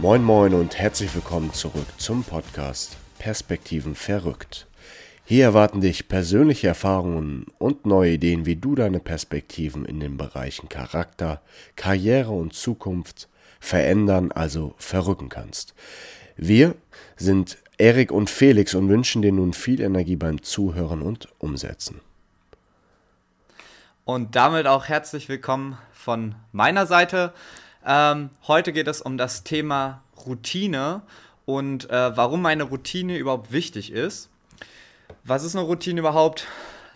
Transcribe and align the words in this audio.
Moin 0.00 0.24
Moin 0.24 0.54
und 0.54 0.78
herzlich 0.78 1.14
willkommen 1.14 1.52
zurück 1.52 1.86
zum 1.98 2.24
Podcast 2.24 2.96
Perspektiven 3.18 3.94
verrückt. 3.94 4.66
Hier 5.26 5.44
erwarten 5.44 5.82
dich 5.82 6.08
persönliche 6.08 6.68
Erfahrungen 6.68 7.44
und 7.58 7.84
neue 7.84 8.12
Ideen, 8.12 8.46
wie 8.46 8.56
du 8.56 8.74
deine 8.74 8.98
Perspektiven 8.98 9.84
in 9.84 10.00
den 10.00 10.16
Bereichen 10.16 10.70
Charakter, 10.70 11.42
Karriere 11.76 12.30
und 12.30 12.54
Zukunft 12.54 13.28
verändern, 13.60 14.32
also 14.32 14.74
verrücken 14.78 15.28
kannst. 15.28 15.74
Wir 16.34 16.76
sind 17.16 17.58
Erik 17.76 18.10
und 18.10 18.30
Felix 18.30 18.74
und 18.74 18.88
wünschen 18.88 19.20
dir 19.20 19.32
nun 19.32 19.52
viel 19.52 19.82
Energie 19.82 20.16
beim 20.16 20.42
Zuhören 20.42 21.02
und 21.02 21.28
Umsetzen. 21.36 22.00
Und 24.06 24.34
damit 24.34 24.66
auch 24.66 24.86
herzlich 24.86 25.28
willkommen 25.28 25.76
von 25.92 26.36
meiner 26.52 26.86
Seite. 26.86 27.34
Ähm, 27.84 28.30
heute 28.46 28.72
geht 28.72 28.88
es 28.88 29.00
um 29.00 29.16
das 29.16 29.42
Thema 29.42 30.02
Routine 30.26 31.02
und 31.46 31.88
äh, 31.88 32.16
warum 32.16 32.42
meine 32.42 32.64
Routine 32.64 33.16
überhaupt 33.16 33.52
wichtig 33.52 33.92
ist. 33.92 34.28
Was 35.24 35.44
ist 35.44 35.56
eine 35.56 35.64
Routine 35.64 36.00
überhaupt? 36.00 36.46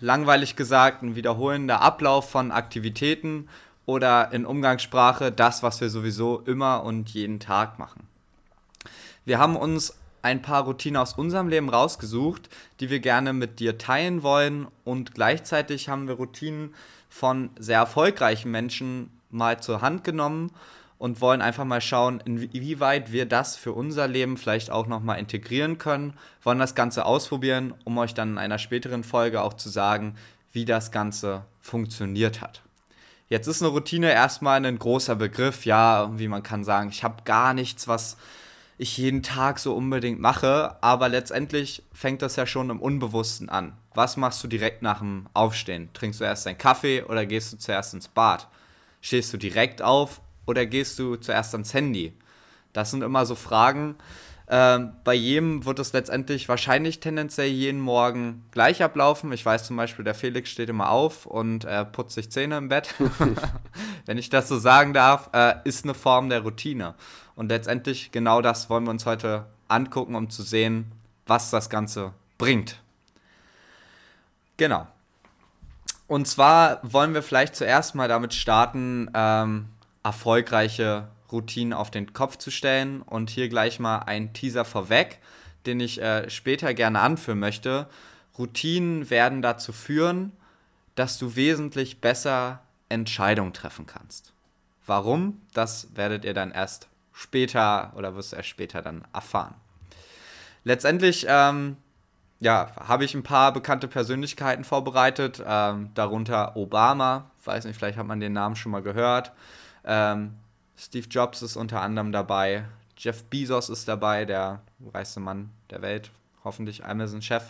Langweilig 0.01 0.57
gesagt, 0.57 1.03
ein 1.03 1.17
wiederholender 1.17 1.81
Ablauf 1.81 2.31
von 2.31 2.53
Aktivitäten 2.53 3.49
oder 3.87 4.33
in 4.33 4.45
Umgangssprache 4.45 5.33
das, 5.33 5.63
was 5.63 5.81
wir 5.81 5.89
sowieso 5.89 6.41
immer 6.41 6.85
und 6.85 7.11
jeden 7.11 7.41
Tag 7.41 7.79
machen. 7.79 8.07
Wir 9.25 9.39
haben 9.39 9.57
uns 9.57 9.97
ein 10.21 10.43
paar 10.43 10.65
Routinen 10.65 11.01
aus 11.01 11.15
unserem 11.15 11.49
Leben 11.49 11.69
rausgesucht, 11.69 12.49
die 12.81 12.91
wir 12.91 13.01
gerne 13.01 13.33
mit 13.33 13.61
dir 13.61 13.79
teilen 13.79 14.23
wollen 14.23 14.67
und 14.85 15.15
gleichzeitig 15.15 15.89
haben 15.89 16.09
wir 16.09 16.15
Routinen 16.15 16.75
von 17.09 17.51
sehr 17.59 17.79
erfolgreichen 17.79 18.51
Menschen 18.51 19.11
mal 19.35 19.61
zur 19.61 19.83
Hand 19.83 20.05
genommen 20.05 20.51
und 20.99 21.21
wollen 21.21 21.43
einfach 21.43 21.65
mal 21.65 21.81
schauen, 21.81 22.21
inwieweit 22.25 23.13
wir 23.13 23.27
das 23.27 23.57
für 23.57 23.73
unser 23.73 24.09
Leben 24.09 24.37
vielleicht 24.37 24.71
auch 24.71 24.87
nochmal 24.87 25.19
integrieren 25.19 25.77
können, 25.77 26.15
wollen 26.43 26.59
das 26.59 26.75
Ganze 26.75 27.05
ausprobieren, 27.05 27.75
um 27.85 27.99
euch 27.99 28.15
dann 28.15 28.33
in 28.33 28.39
einer 28.39 28.59
späteren 28.59 29.05
Folge 29.05 29.43
auch 29.43 29.55
zu 29.55 29.69
sagen, 29.69 30.15
wie 30.53 30.65
das 30.65 30.93
Ganze 30.93 31.45
funktioniert 31.61 32.41
hat. 32.41 32.63
Jetzt 33.29 33.49
ist 33.49 33.63
eine 33.63 33.73
Routine 33.73 34.13
erstmal 34.13 34.65
ein 34.65 34.79
großer 34.79 35.17
Begriff, 35.17 35.67
ja, 35.67 36.11
wie 36.19 36.29
man 36.29 36.43
kann 36.43 36.63
sagen, 36.63 36.91
ich 36.91 37.03
habe 37.03 37.25
gar 37.25 37.55
nichts, 37.55 37.89
was 37.89 38.17
ich 38.77 38.97
jeden 38.97 39.23
Tag 39.23 39.59
so 39.59 39.75
unbedingt 39.75 40.21
mache, 40.21 40.77
aber 40.81 41.09
letztendlich 41.09 41.83
fängt 41.93 42.23
das 42.23 42.37
ja 42.37 42.47
schon 42.47 42.71
im 42.71 42.81
Unbewussten 42.81 43.49
an. 43.49 43.73
Was 43.95 44.17
machst 44.17 44.43
du 44.43 44.49
direkt 44.49 44.83
nach 44.83 44.99
dem 44.99 45.27
Aufstehen? 45.33 45.91
Trinkst 45.95 46.21
du 46.21 46.25
erst 46.25 46.47
deinen 46.47 46.59
Kaffee 46.59 47.03
oder 47.03 47.25
gehst 47.25 47.53
du 47.53 47.59
zuerst 47.59 47.95
ins 47.95 48.09
Bad? 48.09 48.49
Stehst 49.05 49.35
du 49.35 49.37
direkt 49.37 49.83
auf 49.83 50.23
oder 50.47 50.65
gehst 50.65 50.99
du 50.99 51.17
zuerst 51.17 51.53
ans 51.53 51.75
Handy? 51.75 52.15
Das 52.73 52.91
sind 52.91 53.03
immer 53.03 53.27
so 53.27 53.35
Fragen. 53.35 53.97
Ähm, 54.49 54.93
bei 55.05 55.13
jedem 55.13 55.67
wird 55.67 55.79
es 55.79 55.93
letztendlich 55.93 56.49
wahrscheinlich 56.49 57.01
tendenziell 57.01 57.49
jeden 57.49 57.81
Morgen 57.81 58.47
gleich 58.51 58.83
ablaufen. 58.83 59.31
Ich 59.31 59.45
weiß 59.45 59.65
zum 59.67 59.77
Beispiel, 59.77 60.07
der 60.07 60.15
Felix 60.15 60.49
steht 60.49 60.71
immer 60.71 60.89
auf 60.89 61.27
und 61.27 61.67
äh, 61.67 61.85
putzt 61.85 62.15
sich 62.15 62.33
Zähne 62.33 62.57
im 62.57 62.71
Bett. 62.71 62.95
Wenn 64.07 64.17
ich 64.17 64.31
das 64.31 64.49
so 64.49 64.59
sagen 64.59 64.95
darf, 64.95 65.29
äh, 65.35 65.57
ist 65.65 65.85
eine 65.85 65.93
Form 65.93 66.31
der 66.31 66.41
Routine. 66.41 66.95
Und 67.37 67.51
letztendlich 67.51 68.11
genau 68.11 68.41
das 68.41 68.71
wollen 68.71 68.85
wir 68.85 68.91
uns 68.91 69.05
heute 69.05 69.45
angucken, 69.69 70.15
um 70.15 70.31
zu 70.31 70.43
sehen, 70.43 70.93
was 71.27 71.51
das 71.51 71.69
Ganze 71.69 72.15
bringt. 72.39 72.81
Genau. 74.57 74.87
Und 76.07 76.29
zwar 76.29 76.81
wollen 76.83 77.15
wir 77.15 77.23
vielleicht 77.23 77.57
zuerst 77.57 77.95
mal 77.95 78.09
damit 78.09 78.35
starten, 78.35 79.11
ähm, 79.15 79.69
erfolgreiche 80.03 81.09
Routinen 81.33 81.73
auf 81.73 81.91
den 81.91 82.13
Kopf 82.13 82.37
zu 82.37 82.51
stellen. 82.51 83.03
Und 83.03 83.31
hier 83.31 83.49
gleich 83.49 83.81
mal 83.81 84.01
ein 84.01 84.33
Teaser 84.33 84.65
vorweg, 84.65 85.19
den 85.67 85.81
ich 85.81 86.01
äh, 86.01 86.29
später 86.29 86.75
gerne 86.75 87.01
anführen 87.01 87.39
möchte. 87.39 87.87
Routinen 88.39 89.11
werden 89.11 89.43
dazu 89.43 89.73
führen, 89.73 90.33
dass 90.95 91.19
du 91.19 91.37
wesentlich 91.37 92.01
besser 92.01 92.61
Entscheidungen 92.89 93.53
treffen 93.53 93.87
kannst. 93.87 94.33
Warum? 94.87 95.41
Das 95.55 95.89
werdet 95.95 96.25
ihr 96.25 96.35
dann 96.35 96.51
erst 96.51 96.89
später 97.13 97.93
oder 97.97 98.15
wirst 98.15 98.33
du 98.33 98.37
erst 98.37 98.49
später 98.49 98.83
dann 98.83 99.05
erfahren. 99.13 99.55
Letztendlich 100.65 101.27
ähm, 101.29 101.77
ja, 102.45 102.73
habe 102.77 103.07
ich 103.07 103.15
ein 103.15 103.23
paar 103.23 103.55
bekannte 103.55 103.89
Persönlichkeiten 103.89 104.65
vorbereitet, 104.65 105.43
ähm, 105.47 105.89
darunter 105.95 106.55
Obama, 106.57 107.31
weiß 107.43 107.65
nicht, 107.65 107.75
vielleicht 107.75 107.97
hat 107.97 108.07
man 108.07 108.21
den 108.21 108.35
Namen 108.35 108.55
schon 108.55 108.71
mal 108.71 108.83
gehört. 108.83 109.33
Ähm, 109.83 110.35
Steve 110.77 111.07
Jobs 111.09 111.41
ist 111.41 111.57
unter 111.57 111.81
anderem 111.81 112.13
dabei. 112.13 112.67
Jeff 112.99 113.25
Bezos 113.25 113.71
ist 113.71 113.89
dabei, 113.89 114.27
der 114.27 114.61
reichste 114.93 115.21
Mann 115.21 115.53
der 115.71 115.81
Welt, 115.81 116.11
hoffentlich 116.45 116.85
Amazon-Chef. 116.85 117.45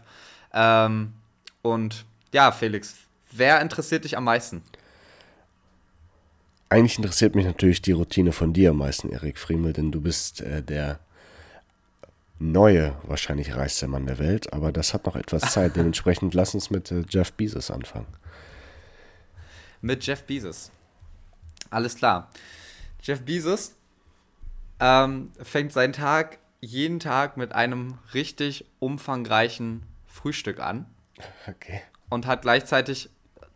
Ähm, 0.53 1.15
und 1.63 2.05
ja, 2.33 2.53
Felix, 2.53 2.95
wer 3.33 3.61
interessiert 3.61 4.05
dich 4.05 4.17
am 4.17 4.23
meisten? 4.23 4.63
Eigentlich 6.69 6.99
interessiert 6.99 7.35
mich 7.35 7.47
natürlich 7.47 7.83
die 7.83 7.93
Routine 7.93 8.31
von 8.31 8.53
dir 8.53 8.71
am 8.71 8.79
meisten, 8.79 9.11
Erik 9.11 9.39
Friemel, 9.39 9.73
denn 9.73 9.91
du 9.91 10.01
bist 10.01 10.41
äh, 10.41 10.63
der 10.63 11.01
neue, 12.39 12.95
wahrscheinlich 13.05 13.55
reichste 13.55 13.87
Mann 13.89 14.07
der 14.07 14.19
Welt, 14.19 14.53
aber 14.53 14.73
das 14.73 14.95
hat 14.95 15.07
noch 15.07 15.17
etwas 15.17 15.53
Zeit. 15.53 15.77
Dementsprechend 15.77 16.35
lass 16.35 16.55
uns 16.55 16.71
mit 16.71 16.91
äh, 16.91 17.05
Jeff 17.09 17.33
Bezos 17.33 17.71
anfangen. 17.71 18.07
Mit 19.81 20.05
Jeff 20.07 20.25
Bezos. 20.25 20.71
Alles 21.71 21.97
klar. 21.97 22.31
Jeff 23.03 23.23
Bezos 23.23 23.75
ähm, 24.81 25.31
fängt 25.43 25.73
seinen 25.73 25.93
Tag 25.93 26.39
jeden 26.61 27.01
Tag 27.01 27.37
mit 27.37 27.53
einem 27.53 27.99
richtig 28.15 28.65
umfangreichen 28.79 29.83
Frühstück 30.07 30.61
an. 30.61 30.87
Okay. 31.47 31.83
Und 32.09 32.27
hat 32.27 32.43
gleichzeitig 32.43 33.11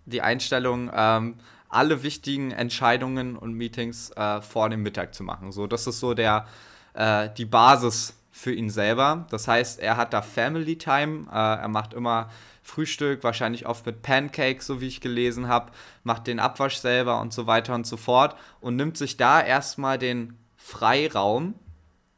die 0.04 0.22
Einstellung, 0.22 0.90
ähm, 0.94 1.36
alle 1.68 2.02
wichtigen 2.02 2.50
Entscheidungen 2.50 3.36
und 3.36 3.52
Meetings 3.52 4.10
äh, 4.16 4.40
vor 4.40 4.70
dem 4.70 4.82
Mittag 4.82 5.14
zu 5.14 5.22
machen. 5.22 5.52
So, 5.52 5.66
das 5.66 5.86
ist 5.86 6.00
so 6.00 6.14
der, 6.14 6.46
äh, 6.94 7.28
die 7.36 7.44
Basis 7.44 8.14
für 8.38 8.52
ihn 8.52 8.70
selber. 8.70 9.26
Das 9.30 9.48
heißt, 9.48 9.80
er 9.80 9.96
hat 9.96 10.12
da 10.12 10.22
Family 10.22 10.76
Time. 10.76 11.26
Äh, 11.28 11.34
er 11.34 11.68
macht 11.68 11.92
immer 11.92 12.30
Frühstück, 12.62 13.24
wahrscheinlich 13.24 13.66
oft 13.66 13.84
mit 13.84 14.02
Pancakes, 14.02 14.64
so 14.66 14.80
wie 14.80 14.86
ich 14.86 15.00
gelesen 15.00 15.48
habe, 15.48 15.72
macht 16.04 16.28
den 16.28 16.38
Abwasch 16.38 16.76
selber 16.76 17.20
und 17.20 17.32
so 17.32 17.48
weiter 17.48 17.74
und 17.74 17.84
so 17.84 17.96
fort 17.96 18.36
und 18.60 18.76
nimmt 18.76 18.96
sich 18.96 19.16
da 19.16 19.40
erstmal 19.40 19.98
den 19.98 20.38
Freiraum 20.56 21.54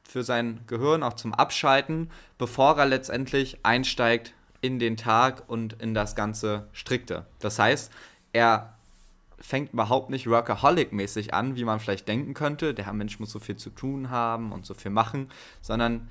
für 0.03 0.23
sein 0.23 0.61
Gehirn 0.67 1.03
auch 1.03 1.15
zum 1.15 1.33
Abschalten, 1.33 2.11
bevor 2.37 2.77
er 2.77 2.87
letztendlich 2.87 3.65
einsteigt 3.65 4.35
in 4.61 4.79
den 4.79 4.99
Tag 4.99 5.45
und 5.47 5.81
in 5.81 5.95
das 5.95 6.17
ganze 6.17 6.69
Strikte. 6.73 7.25
Das 7.39 7.59
heißt, 7.59 7.91
er 8.35 8.75
fängt 9.41 9.73
überhaupt 9.73 10.11
nicht 10.11 10.27
Workaholic-mäßig 10.27 11.33
an, 11.33 11.57
wie 11.57 11.65
man 11.65 11.81
vielleicht 11.81 12.07
denken 12.09 12.35
könnte. 12.35 12.75
Der 12.75 12.93
Mensch 12.93 13.19
muss 13.19 13.31
so 13.31 13.39
viel 13.39 13.57
zu 13.57 13.71
tun 13.71 14.11
haben 14.11 14.53
und 14.53 14.67
so 14.67 14.75
viel 14.75 14.91
machen, 14.91 15.29
sondern 15.63 16.09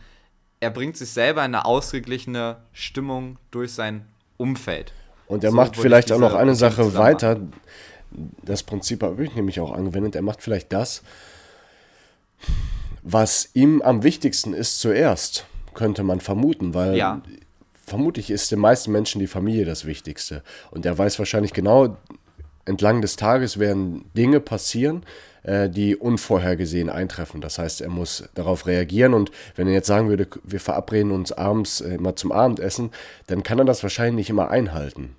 er 0.60 0.72
bringt 0.72 0.98
sich 0.98 1.10
selber 1.10 1.46
in 1.46 1.56
eine 1.56 1.66
ausgeglichene 1.66 2.58
Stimmung 2.74 3.38
durch 3.52 3.72
sein 3.74 4.06
Umfeld. 4.38 4.94
Und 5.28 5.44
er 5.44 5.52
so 5.52 5.56
macht 5.56 5.78
vielleicht 5.78 6.12
auch 6.12 6.20
noch 6.20 6.34
eine 6.34 6.56
Sache 6.56 6.96
weiter. 6.96 7.40
Das 8.42 8.64
Prinzip 8.64 9.04
habe 9.04 9.24
ich 9.24 9.36
nämlich 9.36 9.60
auch 9.60 9.72
angewendet. 9.72 10.16
Er 10.16 10.24
macht 10.24 10.42
vielleicht 10.42 10.74
das, 10.74 11.04
was 13.04 13.50
ihm 13.54 13.82
am 13.82 14.04
wichtigsten 14.04 14.54
ist 14.54 14.80
zuerst, 14.80 15.46
könnte 15.74 16.04
man 16.04 16.20
vermuten, 16.20 16.74
weil 16.74 16.96
ja. 16.98 17.22
vermutlich 17.86 18.30
ist 18.30 18.52
den 18.52 18.60
meisten 18.60 18.92
Menschen 18.92 19.20
die 19.20 19.28
Familie 19.28 19.66
das 19.66 19.86
Wichtigste. 19.86 20.44
Und 20.72 20.86
er 20.86 20.98
weiß 20.98 21.20
wahrscheinlich 21.20 21.54
genau, 21.54 21.98
entlang 22.70 23.02
des 23.02 23.16
Tages 23.16 23.60
werden 23.60 24.06
Dinge 24.16 24.40
passieren, 24.40 25.04
äh, 25.44 25.70
die 25.70 25.96
unvorhergesehen 25.96 26.90
eintreffen. 26.90 27.42
Das 27.42 27.58
heißt, 27.58 27.82
er 27.82 27.90
muss 27.90 28.30
darauf 28.36 28.68
reagieren 28.68 29.14
und 29.14 29.32
wenn 29.56 29.68
er 29.68 29.74
jetzt 29.74 29.88
sagen 29.88 30.08
würde, 30.08 30.28
wir 30.44 30.60
verabreden 30.60 31.12
uns 31.12 31.32
abends 31.32 31.82
äh, 31.82 31.98
mal 31.98 32.16
zum 32.16 32.32
Abendessen, 32.32 32.92
dann 33.28 33.44
kann 33.44 33.60
er 33.60 33.66
das 33.66 33.84
wahrscheinlich 33.84 34.16
nicht 34.16 34.30
immer 34.30 34.52
einhalten, 34.52 35.16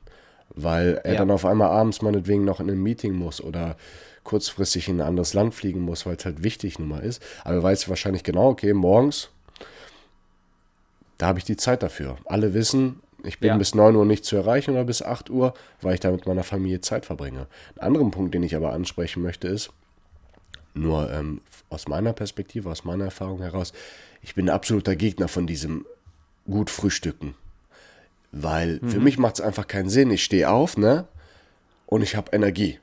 weil 0.50 1.00
er 1.04 1.14
ja. 1.14 1.18
dann 1.18 1.30
auf 1.30 1.44
einmal 1.44 1.70
abends 1.70 2.02
meinetwegen 2.02 2.44
noch 2.44 2.60
in 2.60 2.70
ein 2.70 2.82
Meeting 2.82 3.14
muss 3.14 3.42
oder 3.42 3.76
kurzfristig 4.22 4.88
in 4.88 5.00
ein 5.00 5.08
anderes 5.08 5.34
Land 5.34 5.54
fliegen 5.54 5.80
muss, 5.80 6.06
weil 6.06 6.16
es 6.16 6.24
halt 6.24 6.44
wichtig 6.44 6.78
nun 6.78 6.88
mal 6.88 7.00
ist. 7.00 7.22
Aber 7.42 7.56
er 7.56 7.62
weiß 7.62 7.88
wahrscheinlich 7.88 8.22
genau, 8.22 8.50
okay, 8.50 8.72
morgens, 8.72 9.30
da 11.18 11.26
habe 11.26 11.38
ich 11.38 11.44
die 11.44 11.56
Zeit 11.56 11.82
dafür. 11.82 12.16
Alle 12.26 12.54
wissen, 12.54 13.00
ich 13.24 13.38
bin 13.38 13.48
ja. 13.48 13.56
bis 13.56 13.74
9 13.74 13.94
Uhr 13.96 14.04
nicht 14.04 14.24
zu 14.24 14.36
erreichen 14.36 14.72
oder 14.72 14.84
bis 14.84 15.02
8 15.02 15.30
Uhr, 15.30 15.54
weil 15.80 15.94
ich 15.94 16.00
da 16.00 16.10
mit 16.10 16.26
meiner 16.26 16.44
Familie 16.44 16.80
Zeit 16.80 17.06
verbringe. 17.06 17.46
Ein 17.76 17.80
anderer 17.80 18.10
Punkt, 18.10 18.34
den 18.34 18.42
ich 18.42 18.56
aber 18.56 18.72
ansprechen 18.72 19.22
möchte, 19.22 19.48
ist, 19.48 19.70
nur 20.74 21.10
ähm, 21.12 21.40
aus 21.68 21.88
meiner 21.88 22.12
Perspektive, 22.12 22.70
aus 22.70 22.84
meiner 22.84 23.04
Erfahrung 23.04 23.40
heraus, 23.40 23.72
ich 24.22 24.34
bin 24.34 24.46
ein 24.46 24.54
absoluter 24.54 24.96
Gegner 24.96 25.28
von 25.28 25.46
diesem 25.46 25.86
gut 26.48 26.70
Frühstücken. 26.70 27.34
Weil 28.32 28.78
mhm. 28.80 28.90
für 28.90 29.00
mich 29.00 29.18
macht 29.18 29.36
es 29.36 29.40
einfach 29.40 29.66
keinen 29.66 29.88
Sinn. 29.88 30.10
Ich 30.10 30.24
stehe 30.24 30.50
auf, 30.50 30.76
ne? 30.76 31.06
Und 31.86 32.02
ich 32.02 32.14
habe 32.14 32.30
Energie. 32.32 32.78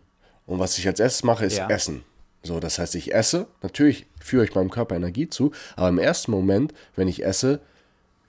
Und 0.46 0.60
was 0.60 0.78
ich 0.78 0.88
als 0.88 1.00
erstes 1.00 1.24
mache, 1.24 1.46
ist 1.46 1.58
ja. 1.58 1.70
Essen. 1.70 2.04
So, 2.44 2.60
das 2.60 2.80
heißt, 2.80 2.96
ich 2.96 3.14
esse, 3.14 3.48
natürlich 3.62 4.06
führe 4.22 4.46
ich 4.46 4.56
meinem 4.56 4.70
Körper 4.70 4.96
Energie 4.96 5.28
zu, 5.28 5.52
aber 5.76 5.90
im 5.90 6.00
ersten 6.00 6.32
Moment, 6.32 6.74
wenn 6.96 7.08
ich 7.08 7.26
esse, 7.26 7.60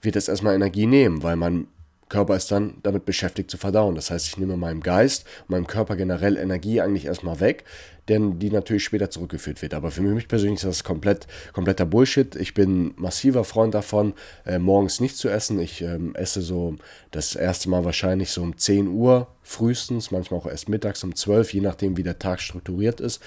wird 0.01 0.15
es 0.15 0.27
erstmal 0.27 0.55
Energie 0.55 0.87
nehmen, 0.87 1.23
weil 1.23 1.35
mein 1.35 1.67
Körper 2.09 2.35
ist 2.35 2.51
dann 2.51 2.75
damit 2.83 3.05
beschäftigt 3.05 3.49
zu 3.49 3.57
verdauen. 3.57 3.95
Das 3.95 4.11
heißt, 4.11 4.27
ich 4.27 4.37
nehme 4.37 4.57
meinem 4.57 4.81
Geist 4.81 5.25
meinem 5.47 5.67
Körper 5.67 5.95
generell 5.95 6.37
Energie 6.37 6.81
eigentlich 6.81 7.05
erstmal 7.05 7.39
weg, 7.39 7.63
denn 8.07 8.39
die 8.39 8.49
natürlich 8.49 8.83
später 8.83 9.09
zurückgeführt 9.09 9.61
wird. 9.61 9.73
Aber 9.73 9.91
für 9.91 10.01
mich 10.01 10.27
persönlich 10.27 10.57
ist 10.57 10.65
das 10.65 10.83
komplett, 10.83 11.27
kompletter 11.53 11.85
Bullshit. 11.85 12.35
Ich 12.35 12.53
bin 12.53 12.93
massiver 12.97 13.43
Freund 13.43 13.73
davon, 13.73 14.13
äh, 14.45 14.59
morgens 14.59 14.99
nicht 14.99 15.17
zu 15.17 15.29
essen. 15.29 15.59
Ich 15.59 15.81
ähm, 15.81 16.15
esse 16.15 16.41
so 16.41 16.75
das 17.11 17.35
erste 17.35 17.69
Mal 17.69 17.85
wahrscheinlich 17.85 18.31
so 18.31 18.41
um 18.41 18.57
10 18.57 18.87
Uhr 18.87 19.27
frühestens, 19.43 20.11
manchmal 20.11 20.39
auch 20.39 20.47
erst 20.47 20.69
mittags 20.69 21.03
um 21.03 21.15
12, 21.15 21.53
je 21.53 21.61
nachdem, 21.61 21.97
wie 21.97 22.03
der 22.03 22.19
Tag 22.19 22.41
strukturiert 22.41 22.99
ist. 22.99 23.21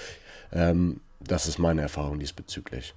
Ähm, 0.51 0.99
das 1.19 1.47
ist 1.47 1.57
meine 1.57 1.81
Erfahrung 1.81 2.19
diesbezüglich. 2.19 2.93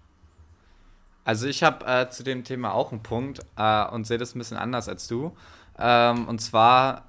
Also 1.24 1.48
ich 1.48 1.64
habe 1.64 1.84
äh, 1.86 2.08
zu 2.08 2.22
dem 2.22 2.44
Thema 2.44 2.72
auch 2.72 2.92
einen 2.92 3.02
Punkt 3.02 3.40
äh, 3.56 3.84
und 3.88 4.06
sehe 4.06 4.16
das 4.16 4.34
ein 4.34 4.38
bisschen 4.38 4.56
anders 4.56 4.88
als 4.88 5.08
du. 5.08 5.32
Ähm, 5.78 6.28
und 6.28 6.40
zwar 6.40 7.04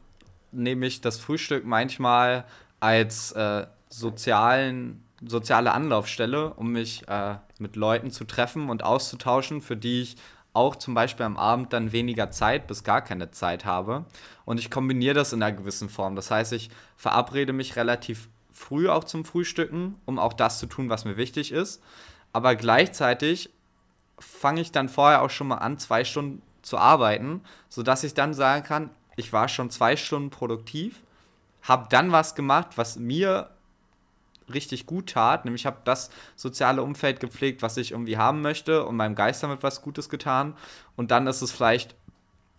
nehme 0.51 0.85
ich 0.85 1.01
das 1.01 1.19
Frühstück 1.19 1.65
manchmal 1.65 2.45
als 2.79 3.31
äh, 3.33 3.67
sozialen, 3.89 5.03
soziale 5.25 5.71
Anlaufstelle, 5.73 6.53
um 6.53 6.71
mich 6.71 7.07
äh, 7.07 7.35
mit 7.59 7.75
Leuten 7.75 8.11
zu 8.11 8.25
treffen 8.25 8.69
und 8.69 8.83
auszutauschen, 8.83 9.61
für 9.61 9.77
die 9.77 10.01
ich 10.01 10.17
auch 10.53 10.75
zum 10.75 10.95
Beispiel 10.95 11.25
am 11.25 11.37
Abend 11.37 11.71
dann 11.71 11.91
weniger 11.91 12.31
Zeit 12.31 12.67
bis 12.67 12.83
gar 12.83 13.01
keine 13.01 13.29
Zeit 13.31 13.65
habe. 13.65 14.05
Und 14.43 14.59
ich 14.59 14.71
kombiniere 14.71 15.13
das 15.13 15.31
in 15.31 15.43
einer 15.43 15.55
gewissen 15.55 15.87
Form. 15.87 16.15
Das 16.15 16.31
heißt, 16.31 16.53
ich 16.53 16.71
verabrede 16.95 17.53
mich 17.53 17.75
relativ 17.75 18.27
früh 18.51 18.89
auch 18.89 19.03
zum 19.03 19.23
Frühstücken, 19.23 19.95
um 20.05 20.17
auch 20.17 20.33
das 20.33 20.57
zu 20.57 20.65
tun, 20.65 20.89
was 20.89 21.05
mir 21.05 21.15
wichtig 21.15 21.51
ist. 21.51 21.83
Aber 22.33 22.55
gleichzeitig 22.55 23.51
fange 24.17 24.61
ich 24.61 24.71
dann 24.71 24.89
vorher 24.89 25.21
auch 25.21 25.29
schon 25.29 25.47
mal 25.47 25.57
an, 25.57 25.77
zwei 25.77 26.03
Stunden 26.03 26.41
zu 26.67 26.77
arbeiten, 26.77 27.41
sodass 27.69 28.03
ich 28.03 28.13
dann 28.13 28.33
sagen 28.33 28.63
kann, 28.63 28.89
ich 29.15 29.31
war 29.31 29.47
schon 29.47 29.69
zwei 29.69 29.95
Stunden 29.95 30.29
produktiv, 30.29 31.01
habe 31.61 31.87
dann 31.89 32.11
was 32.11 32.35
gemacht, 32.35 32.77
was 32.77 32.97
mir 32.97 33.49
richtig 34.53 34.85
gut 34.85 35.09
tat, 35.09 35.45
nämlich 35.45 35.65
habe 35.65 35.77
das 35.85 36.09
soziale 36.35 36.83
Umfeld 36.83 37.19
gepflegt, 37.19 37.61
was 37.61 37.77
ich 37.77 37.91
irgendwie 37.91 38.17
haben 38.17 38.41
möchte 38.41 38.85
und 38.85 38.97
meinem 38.97 39.15
Geist 39.15 39.43
damit 39.43 39.63
was 39.63 39.81
Gutes 39.81 40.09
getan 40.09 40.55
und 40.95 41.11
dann 41.11 41.25
ist 41.27 41.41
es 41.41 41.51
vielleicht 41.51 41.95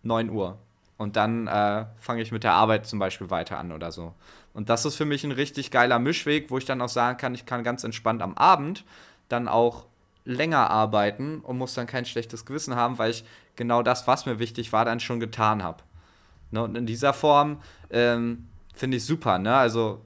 9 0.02 0.30
Uhr 0.30 0.58
und 0.96 1.16
dann 1.16 1.46
äh, 1.46 1.84
fange 1.98 2.22
ich 2.22 2.32
mit 2.32 2.44
der 2.44 2.54
Arbeit 2.54 2.86
zum 2.86 2.98
Beispiel 2.98 3.30
weiter 3.30 3.58
an 3.58 3.72
oder 3.72 3.92
so. 3.92 4.14
Und 4.54 4.70
das 4.70 4.84
ist 4.84 4.96
für 4.96 5.04
mich 5.04 5.22
ein 5.22 5.32
richtig 5.32 5.70
geiler 5.70 5.98
Mischweg, 5.98 6.50
wo 6.50 6.58
ich 6.58 6.64
dann 6.64 6.80
auch 6.80 6.88
sagen 6.88 7.18
kann, 7.18 7.34
ich 7.34 7.46
kann 7.46 7.62
ganz 7.62 7.84
entspannt 7.84 8.22
am 8.22 8.34
Abend 8.34 8.84
dann 9.28 9.48
auch 9.48 9.84
länger 10.28 10.70
arbeiten 10.70 11.40
und 11.40 11.56
muss 11.56 11.74
dann 11.74 11.86
kein 11.86 12.04
schlechtes 12.04 12.44
Gewissen 12.44 12.76
haben, 12.76 12.98
weil 12.98 13.10
ich 13.10 13.24
genau 13.56 13.82
das, 13.82 14.06
was 14.06 14.26
mir 14.26 14.38
wichtig 14.38 14.72
war, 14.72 14.84
dann 14.84 15.00
schon 15.00 15.20
getan 15.20 15.62
habe. 15.62 15.82
Ne? 16.50 16.62
Und 16.62 16.76
in 16.76 16.86
dieser 16.86 17.14
Form 17.14 17.62
ähm, 17.90 18.46
finde 18.74 18.98
ich 18.98 19.04
super. 19.04 19.38
Ne? 19.38 19.54
Also 19.54 20.04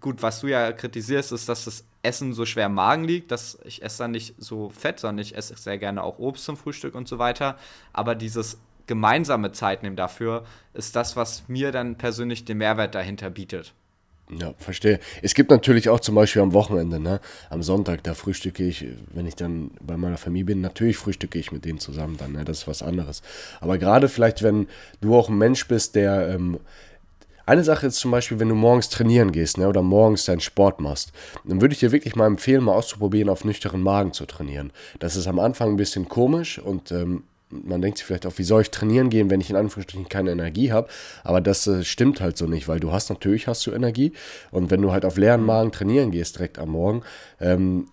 gut, 0.00 0.22
was 0.22 0.40
du 0.40 0.48
ja 0.48 0.72
kritisierst, 0.72 1.32
ist, 1.32 1.48
dass 1.48 1.64
das 1.64 1.84
Essen 2.02 2.34
so 2.34 2.44
schwer 2.44 2.66
im 2.66 2.74
Magen 2.74 3.04
liegt, 3.04 3.30
dass 3.30 3.58
ich 3.64 3.82
esse 3.82 3.98
dann 3.98 4.10
nicht 4.10 4.34
so 4.36 4.68
fett, 4.68 5.00
sondern 5.00 5.22
ich 5.22 5.34
esse 5.34 5.56
sehr 5.56 5.78
gerne 5.78 6.02
auch 6.02 6.18
Obst 6.18 6.44
zum 6.44 6.58
Frühstück 6.58 6.94
und 6.94 7.08
so 7.08 7.18
weiter. 7.18 7.56
Aber 7.94 8.14
dieses 8.14 8.60
gemeinsame 8.86 9.52
Zeit 9.52 9.82
nehmen 9.82 9.96
dafür 9.96 10.44
ist 10.74 10.94
das, 10.94 11.16
was 11.16 11.48
mir 11.48 11.72
dann 11.72 11.96
persönlich 11.96 12.44
den 12.44 12.58
Mehrwert 12.58 12.94
dahinter 12.94 13.30
bietet. 13.30 13.72
Ja, 14.38 14.54
verstehe. 14.58 14.98
Es 15.20 15.34
gibt 15.34 15.50
natürlich 15.50 15.88
auch 15.88 16.00
zum 16.00 16.14
Beispiel 16.14 16.42
am 16.42 16.52
Wochenende, 16.52 16.98
ne? 16.98 17.20
am 17.50 17.62
Sonntag, 17.62 18.02
da 18.04 18.14
frühstücke 18.14 18.64
ich, 18.64 18.86
wenn 19.12 19.26
ich 19.26 19.36
dann 19.36 19.72
bei 19.80 19.96
meiner 19.96 20.16
Familie 20.16 20.46
bin, 20.46 20.60
natürlich 20.60 20.96
frühstücke 20.96 21.38
ich 21.38 21.52
mit 21.52 21.64
denen 21.64 21.78
zusammen 21.78 22.16
dann, 22.16 22.32
ne? 22.32 22.44
das 22.44 22.58
ist 22.58 22.68
was 22.68 22.82
anderes. 22.82 23.22
Aber 23.60 23.78
gerade 23.78 24.08
vielleicht, 24.08 24.42
wenn 24.42 24.68
du 25.00 25.14
auch 25.16 25.28
ein 25.28 25.36
Mensch 25.36 25.68
bist, 25.68 25.96
der, 25.96 26.30
ähm, 26.30 26.60
eine 27.44 27.64
Sache 27.64 27.88
ist 27.88 27.96
zum 27.96 28.10
Beispiel, 28.12 28.38
wenn 28.38 28.48
du 28.48 28.54
morgens 28.54 28.88
trainieren 28.88 29.32
gehst 29.32 29.58
ne, 29.58 29.68
oder 29.68 29.82
morgens 29.82 30.24
deinen 30.24 30.40
Sport 30.40 30.80
machst, 30.80 31.12
dann 31.44 31.60
würde 31.60 31.74
ich 31.74 31.80
dir 31.80 31.90
wirklich 31.90 32.14
mal 32.14 32.26
empfehlen, 32.26 32.62
mal 32.62 32.74
auszuprobieren, 32.74 33.28
auf 33.28 33.44
nüchternen 33.44 33.82
Magen 33.82 34.12
zu 34.12 34.26
trainieren. 34.26 34.72
Das 35.00 35.16
ist 35.16 35.26
am 35.26 35.40
Anfang 35.40 35.70
ein 35.70 35.76
bisschen 35.76 36.08
komisch 36.08 36.58
und 36.58 36.92
ähm, 36.92 37.24
man 37.52 37.82
denkt 37.82 37.98
sich 37.98 38.06
vielleicht 38.06 38.26
auch, 38.26 38.38
wie 38.38 38.42
soll 38.42 38.62
ich 38.62 38.70
trainieren 38.70 39.10
gehen, 39.10 39.30
wenn 39.30 39.40
ich 39.40 39.50
in 39.50 39.56
Anführungsstrichen 39.56 40.08
keine 40.08 40.30
Energie 40.30 40.72
habe. 40.72 40.88
Aber 41.22 41.40
das 41.40 41.66
äh, 41.66 41.84
stimmt 41.84 42.20
halt 42.20 42.36
so 42.36 42.46
nicht, 42.46 42.68
weil 42.68 42.80
du 42.80 42.92
hast 42.92 43.10
natürlich 43.10 43.46
hast 43.46 43.66
du 43.66 43.72
Energie 43.72 44.12
und 44.50 44.70
wenn 44.70 44.82
du 44.82 44.92
halt 44.92 45.04
auf 45.04 45.16
leeren 45.16 45.44
Magen 45.44 45.72
trainieren 45.72 46.10
gehst 46.10 46.36
direkt 46.36 46.58
am 46.58 46.70
Morgen, 46.70 47.02
ähm, 47.40 47.88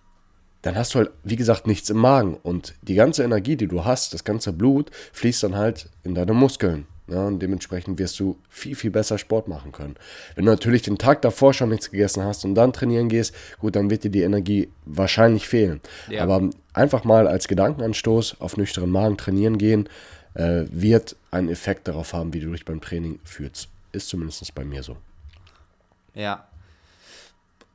dann 0.62 0.76
hast 0.76 0.94
du 0.94 0.98
halt, 0.98 1.10
wie 1.24 1.36
gesagt, 1.36 1.66
nichts 1.66 1.88
im 1.90 1.96
Magen. 1.96 2.36
Und 2.42 2.74
die 2.82 2.94
ganze 2.94 3.22
Energie, 3.22 3.56
die 3.56 3.68
du 3.68 3.84
hast, 3.84 4.12
das 4.12 4.24
ganze 4.24 4.52
Blut, 4.52 4.90
fließt 5.12 5.42
dann 5.42 5.56
halt 5.56 5.88
in 6.04 6.14
deine 6.14 6.34
Muskeln. 6.34 6.86
Ja, 7.10 7.26
und 7.26 7.40
dementsprechend 7.40 7.98
wirst 7.98 8.20
du 8.20 8.38
viel, 8.48 8.76
viel 8.76 8.92
besser 8.92 9.18
Sport 9.18 9.48
machen 9.48 9.72
können. 9.72 9.96
Wenn 10.36 10.44
du 10.44 10.52
natürlich 10.52 10.82
den 10.82 10.96
Tag 10.96 11.22
davor 11.22 11.52
schon 11.52 11.70
nichts 11.70 11.90
gegessen 11.90 12.22
hast 12.22 12.44
und 12.44 12.54
dann 12.54 12.72
trainieren 12.72 13.08
gehst, 13.08 13.34
gut, 13.58 13.74
dann 13.74 13.90
wird 13.90 14.04
dir 14.04 14.10
die 14.10 14.22
Energie 14.22 14.68
wahrscheinlich 14.84 15.48
fehlen. 15.48 15.80
Ja. 16.08 16.22
Aber 16.22 16.48
einfach 16.72 17.02
mal 17.02 17.26
als 17.26 17.48
Gedankenanstoß 17.48 18.40
auf 18.40 18.56
nüchternen 18.56 18.92
Magen 18.92 19.16
trainieren 19.16 19.58
gehen, 19.58 19.88
äh, 20.34 20.62
wird 20.70 21.16
einen 21.32 21.48
Effekt 21.48 21.88
darauf 21.88 22.12
haben, 22.12 22.32
wie 22.32 22.40
du 22.40 22.52
dich 22.52 22.64
beim 22.64 22.80
Training 22.80 23.18
fühlst. 23.24 23.68
Ist 23.90 24.08
zumindest 24.08 24.54
bei 24.54 24.64
mir 24.64 24.84
so. 24.84 24.96
Ja. 26.14 26.46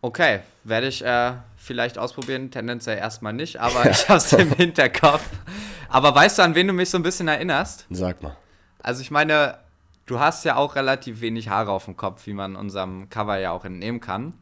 Okay, 0.02 0.40
werde 0.64 0.88
ich 0.88 1.04
äh, 1.04 1.34
vielleicht 1.58 1.98
ausprobieren, 1.98 2.52
tendenziell 2.52 2.98
erstmal 2.98 3.34
nicht, 3.34 3.60
aber 3.60 3.86
ich 3.90 4.08
habe 4.08 4.20
es 4.20 4.32
im 4.32 4.54
Hinterkopf. 4.54 5.28
Aber 5.90 6.16
weißt 6.16 6.38
du, 6.38 6.44
an 6.44 6.56
wen 6.56 6.68
du 6.68 6.74
mich 6.74 6.90
so 6.90 6.98
ein 6.98 7.04
bisschen 7.04 7.28
erinnerst? 7.28 7.86
Sag 7.90 8.24
mal. 8.24 8.38
Also 8.86 9.02
ich 9.02 9.10
meine, 9.10 9.58
du 10.06 10.20
hast 10.20 10.46
ja 10.46 10.58
auch 10.58 10.76
relativ 10.76 11.20
wenig 11.20 11.50
Haare 11.50 11.72
auf 11.72 11.86
dem 11.86 11.98
Kopf, 11.98 12.28
wie 12.28 12.34
man 12.34 12.56
unserem 12.56 13.10
Cover 13.10 13.40
ja 13.40 13.50
auch 13.50 13.66
entnehmen 13.66 14.00
kann. 14.00 14.34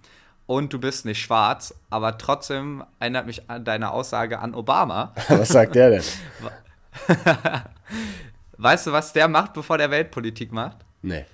Und 0.45 0.73
du 0.73 0.79
bist 0.79 1.05
nicht 1.05 1.21
schwarz, 1.21 1.73
aber 1.89 2.17
trotzdem 2.17 2.83
erinnert 2.99 3.25
mich 3.25 3.49
an 3.49 3.63
deine 3.63 3.91
Aussage 3.91 4.39
an 4.39 4.53
Obama. 4.53 5.13
Was 5.29 5.47
sagt 5.47 5.75
der 5.75 5.91
denn? 5.91 6.03
weißt 8.57 8.87
du, 8.87 8.91
was 8.91 9.13
der 9.13 9.27
macht, 9.27 9.53
bevor 9.53 9.77
der 9.77 9.89
Weltpolitik 9.89 10.51
macht? 10.51 10.77
Nee. 11.01 11.25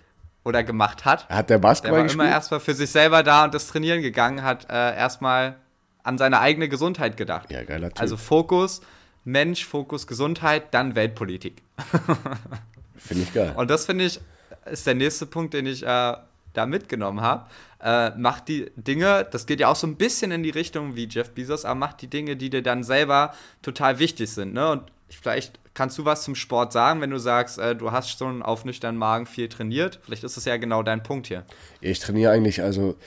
Oder 0.45 0.63
gemacht 0.63 1.03
hat? 1.03 1.27
Hat 1.27 1.49
der 1.49 1.57
Basketball 1.57 1.91
der 1.91 1.97
war 1.97 2.03
gespielt? 2.03 2.23
immer 2.23 2.31
erstmal 2.31 2.59
für 2.59 2.73
sich 2.73 2.91
selber 2.91 3.23
da 3.23 3.43
und 3.43 3.55
ist 3.55 3.67
trainieren 3.67 4.01
gegangen, 4.01 4.43
hat 4.43 4.69
äh, 4.69 4.95
erstmal 4.95 5.55
an 6.03 6.17
seine 6.17 6.39
eigene 6.39 6.69
Gesundheit 6.69 7.17
gedacht. 7.17 7.51
Ja, 7.51 7.63
geiler 7.63 7.89
Typ. 7.89 7.99
Also 7.99 8.15
Fokus, 8.15 8.81
Mensch, 9.25 9.65
Fokus, 9.65 10.07
Gesundheit, 10.07 10.73
dann 10.73 10.95
Weltpolitik. 10.95 11.63
Finde 12.99 13.23
ich 13.23 13.33
geil. 13.33 13.53
Und 13.55 13.69
das 13.69 13.85
finde 13.85 14.05
ich, 14.05 14.19
ist 14.65 14.85
der 14.85 14.95
nächste 14.95 15.25
Punkt, 15.25 15.53
den 15.53 15.65
ich 15.65 15.83
äh, 15.83 16.15
da 16.53 16.65
mitgenommen 16.65 17.21
habe. 17.21 17.45
Äh, 17.81 18.11
macht 18.17 18.47
die 18.47 18.71
Dinge, 18.75 19.27
das 19.31 19.45
geht 19.45 19.59
ja 19.59 19.69
auch 19.69 19.75
so 19.75 19.87
ein 19.87 19.95
bisschen 19.95 20.31
in 20.31 20.43
die 20.43 20.49
Richtung 20.49 20.95
wie 20.95 21.07
Jeff 21.07 21.31
Bezos, 21.31 21.65
aber 21.65 21.75
macht 21.75 22.01
die 22.01 22.07
Dinge, 22.07 22.35
die 22.35 22.49
dir 22.49 22.61
dann 22.61 22.83
selber 22.83 23.33
total 23.61 23.99
wichtig 23.99 24.29
sind. 24.29 24.53
Ne? 24.53 24.69
Und 24.69 24.83
vielleicht 25.09 25.59
kannst 25.73 25.97
du 25.97 26.05
was 26.05 26.23
zum 26.23 26.35
Sport 26.35 26.73
sagen, 26.73 26.99
wenn 27.01 27.09
du 27.09 27.19
sagst, 27.19 27.57
äh, 27.57 27.75
du 27.75 27.91
hast 27.91 28.17
schon 28.17 28.41
auf 28.41 28.65
nüchternen 28.65 28.99
Magen 28.99 29.25
viel 29.25 29.47
trainiert. 29.47 29.99
Vielleicht 30.03 30.23
ist 30.23 30.35
das 30.35 30.45
ja 30.45 30.57
genau 30.57 30.83
dein 30.83 31.03
Punkt 31.03 31.27
hier. 31.27 31.45
Ich 31.79 31.99
trainiere 31.99 32.31
eigentlich, 32.31 32.61
also 32.61 32.97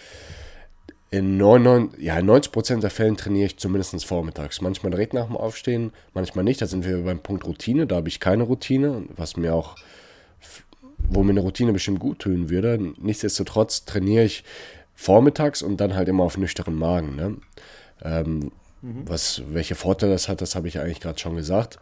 in 1.12 1.36
99, 1.36 2.02
ja, 2.02 2.16
90% 2.16 2.80
der 2.80 2.88
Fällen 2.88 3.18
trainiere 3.18 3.44
ich 3.44 3.58
zumindest 3.58 4.02
vormittags. 4.06 4.62
Manchmal 4.62 4.92
direkt 4.92 5.12
nach 5.12 5.26
dem 5.26 5.36
Aufstehen, 5.36 5.92
manchmal 6.14 6.42
nicht. 6.42 6.62
Da 6.62 6.66
sind 6.66 6.86
wir 6.86 7.04
beim 7.04 7.18
Punkt 7.18 7.44
Routine. 7.44 7.86
Da 7.86 7.96
habe 7.96 8.08
ich 8.08 8.18
keine 8.18 8.44
Routine, 8.44 9.04
was 9.14 9.36
mir 9.36 9.54
auch, 9.54 9.76
wo 11.10 11.22
mir 11.22 11.32
eine 11.32 11.40
Routine 11.40 11.74
bestimmt 11.74 12.00
gut 12.00 12.20
tun 12.20 12.48
würde. 12.48 12.94
Nichtsdestotrotz 12.98 13.84
trainiere 13.84 14.24
ich 14.24 14.42
vormittags 14.94 15.60
und 15.60 15.82
dann 15.82 15.94
halt 15.94 16.08
immer 16.08 16.24
auf 16.24 16.38
nüchternen 16.38 16.78
Magen. 16.78 17.14
Ne? 17.14 17.36
Ähm, 18.02 18.50
mhm. 18.80 19.06
was, 19.06 19.42
welche 19.48 19.74
Vorteile 19.74 20.12
das 20.12 20.28
hat, 20.28 20.40
das 20.40 20.56
habe 20.56 20.68
ich 20.68 20.80
eigentlich 20.80 21.00
gerade 21.00 21.18
schon 21.18 21.36
gesagt. 21.36 21.78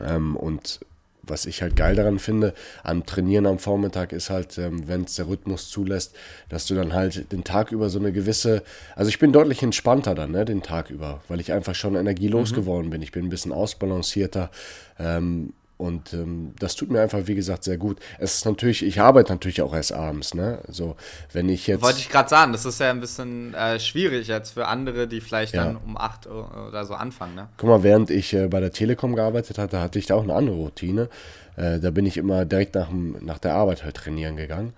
Ähm, 0.00 0.36
und 0.36 0.78
was 1.22 1.46
ich 1.46 1.62
halt 1.62 1.76
geil 1.76 1.94
daran 1.94 2.18
finde, 2.18 2.54
am 2.82 3.06
Trainieren 3.06 3.46
am 3.46 3.58
Vormittag 3.58 4.12
ist 4.12 4.30
halt, 4.30 4.58
ähm, 4.58 4.88
wenn 4.88 5.04
es 5.04 5.16
der 5.16 5.28
Rhythmus 5.28 5.68
zulässt, 5.68 6.14
dass 6.48 6.66
du 6.66 6.74
dann 6.74 6.92
halt 6.92 7.32
den 7.32 7.44
Tag 7.44 7.72
über 7.72 7.90
so 7.90 7.98
eine 7.98 8.12
gewisse, 8.12 8.62
also 8.96 9.08
ich 9.08 9.18
bin 9.18 9.32
deutlich 9.32 9.62
entspannter 9.62 10.14
dann, 10.14 10.32
ne, 10.32 10.44
den 10.44 10.62
Tag 10.62 10.90
über, 10.90 11.20
weil 11.28 11.40
ich 11.40 11.52
einfach 11.52 11.74
schon 11.74 11.94
energielos 11.94 12.52
mhm. 12.52 12.56
geworden 12.56 12.90
bin. 12.90 13.02
Ich 13.02 13.12
bin 13.12 13.24
ein 13.24 13.30
bisschen 13.30 13.52
ausbalancierter. 13.52 14.50
Ähm, 14.98 15.52
und 15.80 16.12
ähm, 16.12 16.52
das 16.58 16.76
tut 16.76 16.90
mir 16.90 17.00
einfach, 17.00 17.20
wie 17.24 17.34
gesagt, 17.34 17.64
sehr 17.64 17.78
gut. 17.78 17.98
Es 18.18 18.34
ist 18.34 18.44
natürlich, 18.44 18.84
ich 18.84 19.00
arbeite 19.00 19.32
natürlich 19.32 19.62
auch 19.62 19.74
erst 19.74 19.94
abends, 19.94 20.34
ne? 20.34 20.60
Also, 20.68 20.94
wenn 21.32 21.48
ich 21.48 21.66
jetzt. 21.66 21.82
Wollte 21.82 22.00
ich 22.00 22.10
gerade 22.10 22.28
sagen, 22.28 22.52
das 22.52 22.66
ist 22.66 22.78
ja 22.80 22.90
ein 22.90 23.00
bisschen 23.00 23.54
äh, 23.54 23.80
schwierig 23.80 24.28
jetzt 24.28 24.50
für 24.50 24.66
andere, 24.66 25.08
die 25.08 25.22
vielleicht 25.22 25.54
ja. 25.54 25.64
dann 25.64 25.78
um 25.78 25.96
8 25.96 26.26
oder 26.26 26.84
so 26.84 26.92
anfangen, 26.92 27.34
ne? 27.34 27.48
Guck 27.56 27.70
mal, 27.70 27.82
während 27.82 28.10
ich 28.10 28.34
äh, 28.34 28.48
bei 28.48 28.60
der 28.60 28.72
Telekom 28.72 29.16
gearbeitet 29.16 29.56
hatte, 29.56 29.80
hatte 29.80 29.98
ich 29.98 30.04
da 30.04 30.16
auch 30.16 30.22
eine 30.22 30.34
andere 30.34 30.56
Routine. 30.56 31.08
Äh, 31.56 31.80
da 31.80 31.90
bin 31.90 32.04
ich 32.04 32.18
immer 32.18 32.44
direkt 32.44 32.74
nach, 32.74 32.90
nach 32.90 33.38
der 33.38 33.54
Arbeit 33.54 33.82
halt 33.82 33.96
trainieren 33.96 34.36
gegangen. 34.36 34.74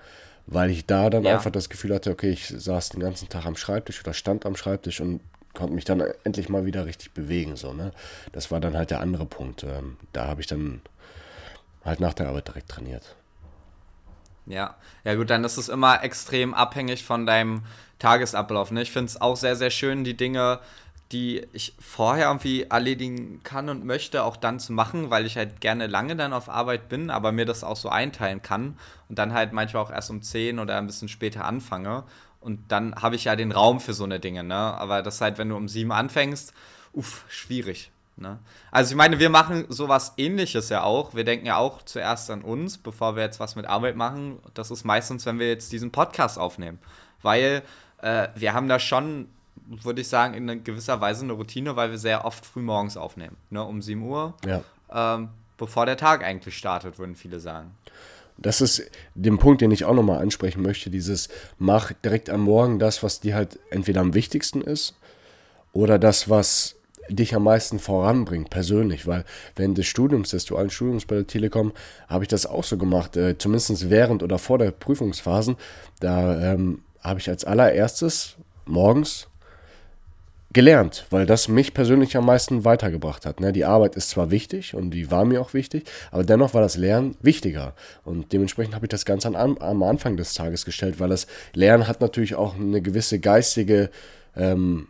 weil 0.46 0.70
ich 0.70 0.86
da 0.86 1.10
dann 1.10 1.24
ja. 1.24 1.34
einfach 1.34 1.50
das 1.50 1.68
Gefühl 1.68 1.94
hatte, 1.94 2.10
okay, 2.10 2.30
ich 2.30 2.46
saß 2.46 2.90
den 2.90 3.00
ganzen 3.00 3.28
Tag 3.28 3.44
am 3.46 3.56
Schreibtisch 3.56 4.00
oder 4.02 4.14
stand 4.14 4.46
am 4.46 4.54
Schreibtisch 4.54 5.00
und 5.00 5.20
konnte 5.54 5.74
mich 5.74 5.84
dann 5.84 6.02
endlich 6.24 6.48
mal 6.48 6.64
wieder 6.64 6.86
richtig 6.86 7.12
bewegen. 7.12 7.56
So, 7.56 7.72
ne? 7.72 7.92
Das 8.32 8.50
war 8.50 8.60
dann 8.60 8.76
halt 8.76 8.90
der 8.90 9.00
andere 9.00 9.26
Punkt. 9.26 9.64
Ähm, 9.64 9.96
da 10.12 10.26
habe 10.26 10.40
ich 10.40 10.46
dann 10.46 10.80
halt 11.84 12.00
nach 12.00 12.14
der 12.14 12.28
Arbeit 12.28 12.48
direkt 12.48 12.68
trainiert. 12.68 13.16
Ja, 14.46 14.74
ja 15.04 15.14
gut, 15.14 15.30
dann 15.30 15.44
ist 15.44 15.56
es 15.56 15.68
immer 15.68 16.02
extrem 16.02 16.52
abhängig 16.54 17.04
von 17.04 17.26
deinem 17.26 17.62
Tagesablauf. 17.98 18.70
Ne? 18.70 18.82
Ich 18.82 18.90
finde 18.90 19.06
es 19.06 19.20
auch 19.20 19.36
sehr, 19.36 19.54
sehr 19.54 19.70
schön, 19.70 20.02
die 20.02 20.16
Dinge, 20.16 20.58
die 21.12 21.46
ich 21.52 21.74
vorher 21.78 22.26
irgendwie 22.26 22.64
erledigen 22.64 23.40
kann 23.44 23.68
und 23.68 23.84
möchte, 23.84 24.24
auch 24.24 24.36
dann 24.36 24.58
zu 24.58 24.72
machen, 24.72 25.10
weil 25.10 25.26
ich 25.26 25.36
halt 25.36 25.60
gerne 25.60 25.86
lange 25.86 26.16
dann 26.16 26.32
auf 26.32 26.48
Arbeit 26.48 26.88
bin, 26.88 27.10
aber 27.10 27.32
mir 27.32 27.44
das 27.44 27.62
auch 27.62 27.76
so 27.76 27.90
einteilen 27.90 28.42
kann 28.42 28.78
und 29.08 29.18
dann 29.18 29.34
halt 29.34 29.52
manchmal 29.52 29.82
auch 29.82 29.90
erst 29.90 30.10
um 30.10 30.22
10 30.22 30.58
oder 30.58 30.78
ein 30.78 30.86
bisschen 30.86 31.08
später 31.08 31.44
anfange. 31.44 32.04
Und 32.42 32.60
dann 32.68 32.94
habe 32.96 33.16
ich 33.16 33.24
ja 33.24 33.36
den 33.36 33.52
Raum 33.52 33.80
für 33.80 33.94
so 33.94 34.04
eine 34.04 34.20
Dinge, 34.20 34.42
ne? 34.42 34.54
Aber 34.54 35.02
das 35.02 35.20
halt, 35.20 35.38
wenn 35.38 35.48
du 35.48 35.56
um 35.56 35.68
7 35.68 35.92
anfängst, 35.92 36.52
uff, 36.92 37.24
schwierig. 37.28 37.90
Ne? 38.16 38.38
Also 38.70 38.92
ich 38.92 38.96
meine, 38.96 39.18
wir 39.18 39.30
machen 39.30 39.64
sowas 39.68 40.14
ähnliches 40.16 40.68
ja 40.68 40.82
auch. 40.82 41.14
Wir 41.14 41.24
denken 41.24 41.46
ja 41.46 41.56
auch 41.56 41.82
zuerst 41.82 42.30
an 42.30 42.42
uns, 42.42 42.78
bevor 42.78 43.16
wir 43.16 43.22
jetzt 43.22 43.40
was 43.40 43.56
mit 43.56 43.66
Arbeit 43.66 43.96
machen. 43.96 44.38
Das 44.54 44.70
ist 44.70 44.84
meistens, 44.84 45.24
wenn 45.24 45.38
wir 45.38 45.48
jetzt 45.48 45.72
diesen 45.72 45.90
Podcast 45.90 46.38
aufnehmen. 46.38 46.78
Weil 47.22 47.62
äh, 47.98 48.28
wir 48.34 48.52
haben 48.52 48.68
da 48.68 48.78
schon, 48.78 49.28
würde 49.66 50.00
ich 50.00 50.08
sagen, 50.08 50.34
in 50.34 50.64
gewisser 50.64 51.00
Weise 51.00 51.24
eine 51.24 51.32
Routine, 51.32 51.76
weil 51.76 51.90
wir 51.90 51.98
sehr 51.98 52.24
oft 52.24 52.44
früh 52.44 52.62
morgens 52.62 52.96
aufnehmen. 52.96 53.36
Ne? 53.50 53.62
Um 53.64 53.80
7 53.80 54.02
Uhr. 54.02 54.34
Ja. 54.44 54.62
Ähm, 54.90 55.30
bevor 55.56 55.86
der 55.86 55.96
Tag 55.96 56.22
eigentlich 56.22 56.56
startet, 56.56 56.98
würden 56.98 57.16
viele 57.16 57.40
sagen. 57.40 57.74
Das 58.42 58.60
ist 58.60 58.90
den 59.14 59.38
Punkt, 59.38 59.60
den 59.60 59.70
ich 59.70 59.84
auch 59.84 59.94
nochmal 59.94 60.20
ansprechen 60.20 60.62
möchte, 60.62 60.90
dieses 60.90 61.28
mach 61.58 61.92
direkt 62.04 62.28
am 62.28 62.42
Morgen 62.42 62.78
das, 62.78 63.02
was 63.02 63.20
dir 63.20 63.34
halt 63.34 63.58
entweder 63.70 64.00
am 64.00 64.14
wichtigsten 64.14 64.60
ist 64.60 64.94
oder 65.72 65.98
das, 65.98 66.28
was 66.28 66.76
dich 67.08 67.34
am 67.34 67.44
meisten 67.44 67.78
voranbringt, 67.78 68.50
persönlich, 68.50 69.06
weil 69.06 69.24
während 69.56 69.76
des 69.78 69.86
Studiums, 69.86 70.30
des 70.30 70.44
dualen 70.44 70.70
Studiums 70.70 71.04
bei 71.04 71.16
der 71.16 71.26
Telekom, 71.26 71.72
habe 72.08 72.24
ich 72.24 72.28
das 72.28 72.46
auch 72.46 72.64
so 72.64 72.76
gemacht, 72.78 73.16
äh, 73.16 73.36
zumindest 73.38 73.90
während 73.90 74.22
oder 74.22 74.38
vor 74.38 74.58
der 74.58 74.70
Prüfungsphasen, 74.70 75.56
da 76.00 76.52
ähm, 76.52 76.82
habe 77.00 77.20
ich 77.20 77.28
als 77.28 77.44
allererstes 77.44 78.36
morgens 78.66 79.26
gelernt, 80.52 81.06
weil 81.10 81.26
das 81.26 81.48
mich 81.48 81.74
persönlich 81.74 82.16
am 82.16 82.26
meisten 82.26 82.64
weitergebracht 82.64 83.26
hat. 83.26 83.40
Ne? 83.40 83.52
Die 83.52 83.64
Arbeit 83.64 83.96
ist 83.96 84.10
zwar 84.10 84.30
wichtig 84.30 84.74
und 84.74 84.90
die 84.90 85.10
war 85.10 85.24
mir 85.24 85.40
auch 85.40 85.54
wichtig, 85.54 85.84
aber 86.10 86.24
dennoch 86.24 86.54
war 86.54 86.60
das 86.60 86.76
Lernen 86.76 87.16
wichtiger. 87.22 87.74
Und 88.04 88.32
dementsprechend 88.32 88.74
habe 88.74 88.86
ich 88.86 88.90
das 88.90 89.04
ganz 89.04 89.24
an, 89.24 89.36
am 89.36 89.82
Anfang 89.82 90.16
des 90.16 90.34
Tages 90.34 90.64
gestellt, 90.64 91.00
weil 91.00 91.08
das 91.08 91.26
Lernen 91.54 91.88
hat 91.88 92.00
natürlich 92.00 92.34
auch 92.34 92.56
eine 92.56 92.82
gewisse 92.82 93.18
geistige 93.18 93.90
ähm, 94.36 94.88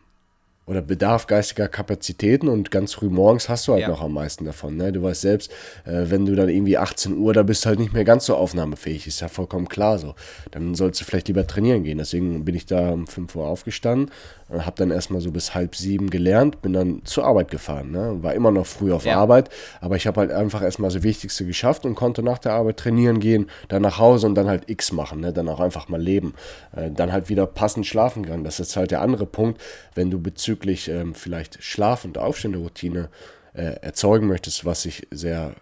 oder 0.67 0.81
Bedarf 0.81 1.27
geistiger 1.27 1.67
Kapazitäten 1.67 2.49
und 2.49 2.71
ganz 2.71 2.95
früh 2.95 3.09
morgens 3.09 3.49
hast 3.49 3.67
du 3.67 3.73
halt 3.73 3.83
ja. 3.83 3.89
noch 3.89 4.01
am 4.01 4.13
meisten 4.13 4.45
davon. 4.45 4.77
Ne? 4.77 4.93
Du 4.93 5.03
weißt 5.03 5.21
selbst, 5.21 5.51
äh, 5.85 6.05
wenn 6.05 6.25
du 6.25 6.37
dann 6.37 6.49
irgendwie 6.49 6.79
18 6.79 7.17
Uhr, 7.17 7.33
da 7.33 7.43
bist 7.43 7.65
du 7.65 7.69
halt 7.69 7.81
nicht 7.81 7.93
mehr 7.93 8.05
ganz 8.05 8.27
so 8.27 8.37
aufnahmefähig, 8.37 9.07
ist 9.07 9.21
ja 9.21 9.29
vollkommen 9.29 9.69
klar 9.69 9.99
so. 9.99 10.15
Dann 10.53 10.75
sollst 10.75 11.01
du 11.01 11.05
vielleicht 11.05 11.29
lieber 11.29 11.47
trainieren 11.47 11.83
gehen. 11.83 11.99
Deswegen 11.99 12.45
bin 12.45 12.55
ich 12.55 12.67
da 12.67 12.91
um 12.91 13.07
5 13.09 13.35
Uhr 13.35 13.47
aufgestanden, 13.47 14.11
habe 14.53 14.77
dann 14.77 14.91
erstmal 14.91 15.21
so 15.21 15.31
bis 15.31 15.55
halb 15.55 15.75
sieben 15.75 16.11
gelernt, 16.11 16.63
bin 16.63 16.73
dann 16.73 17.03
zur 17.05 17.25
Arbeit 17.25 17.51
gefahren. 17.51 17.91
Ne? 17.91 18.23
War 18.23 18.35
immer 18.35 18.51
noch 18.51 18.67
früh 18.67 18.93
auf 18.93 19.05
ja. 19.05 19.19
Arbeit, 19.19 19.51
aber 19.81 19.97
ich 19.97 20.07
habe 20.07 20.21
halt 20.21 20.31
einfach 20.31 20.63
erstmal 20.63 20.91
das 20.91 21.03
Wichtigste 21.03 21.47
geschafft 21.47 21.85
und 21.85 21.95
konnte 21.95 22.23
nach 22.23 22.39
der 22.39 22.53
Arbeit 22.53 22.77
trainieren 22.77 23.21
gehen, 23.21 23.49
dann 23.69 23.83
nach 23.83 23.99
Hause 23.99 24.27
und 24.27 24.35
dann 24.35 24.49
halt 24.49 24.69
X 24.69 24.93
machen, 24.93 25.21
ne? 25.21 25.33
dann 25.33 25.49
auch 25.49 25.61
einfach 25.61 25.89
mal 25.89 26.01
leben. 26.01 26.35
Äh, 26.77 26.91
dann 26.91 27.13
halt 27.13 27.29
wieder 27.29 27.47
passend 27.47 27.87
schlafen 27.87 28.27
können. 28.27 28.45
Das 28.45 28.61
ist 28.61 28.77
halt 28.77 28.91
der 28.91 29.01
andere 29.01 29.27
Punkt, 29.27 29.61
wenn 29.95 30.11
du 30.11 30.21
bezüglich 30.21 30.89
ähm, 30.89 31.15
vielleicht 31.15 31.63
Schlaf- 31.63 32.05
und 32.05 32.19
aufstehende 32.19 32.59
Routine 32.59 33.09
äh, 33.55 33.77
erzeugen 33.81 34.27
möchtest, 34.27 34.65
was 34.65 34.85
ich 34.85 35.07
sehr, 35.11 35.55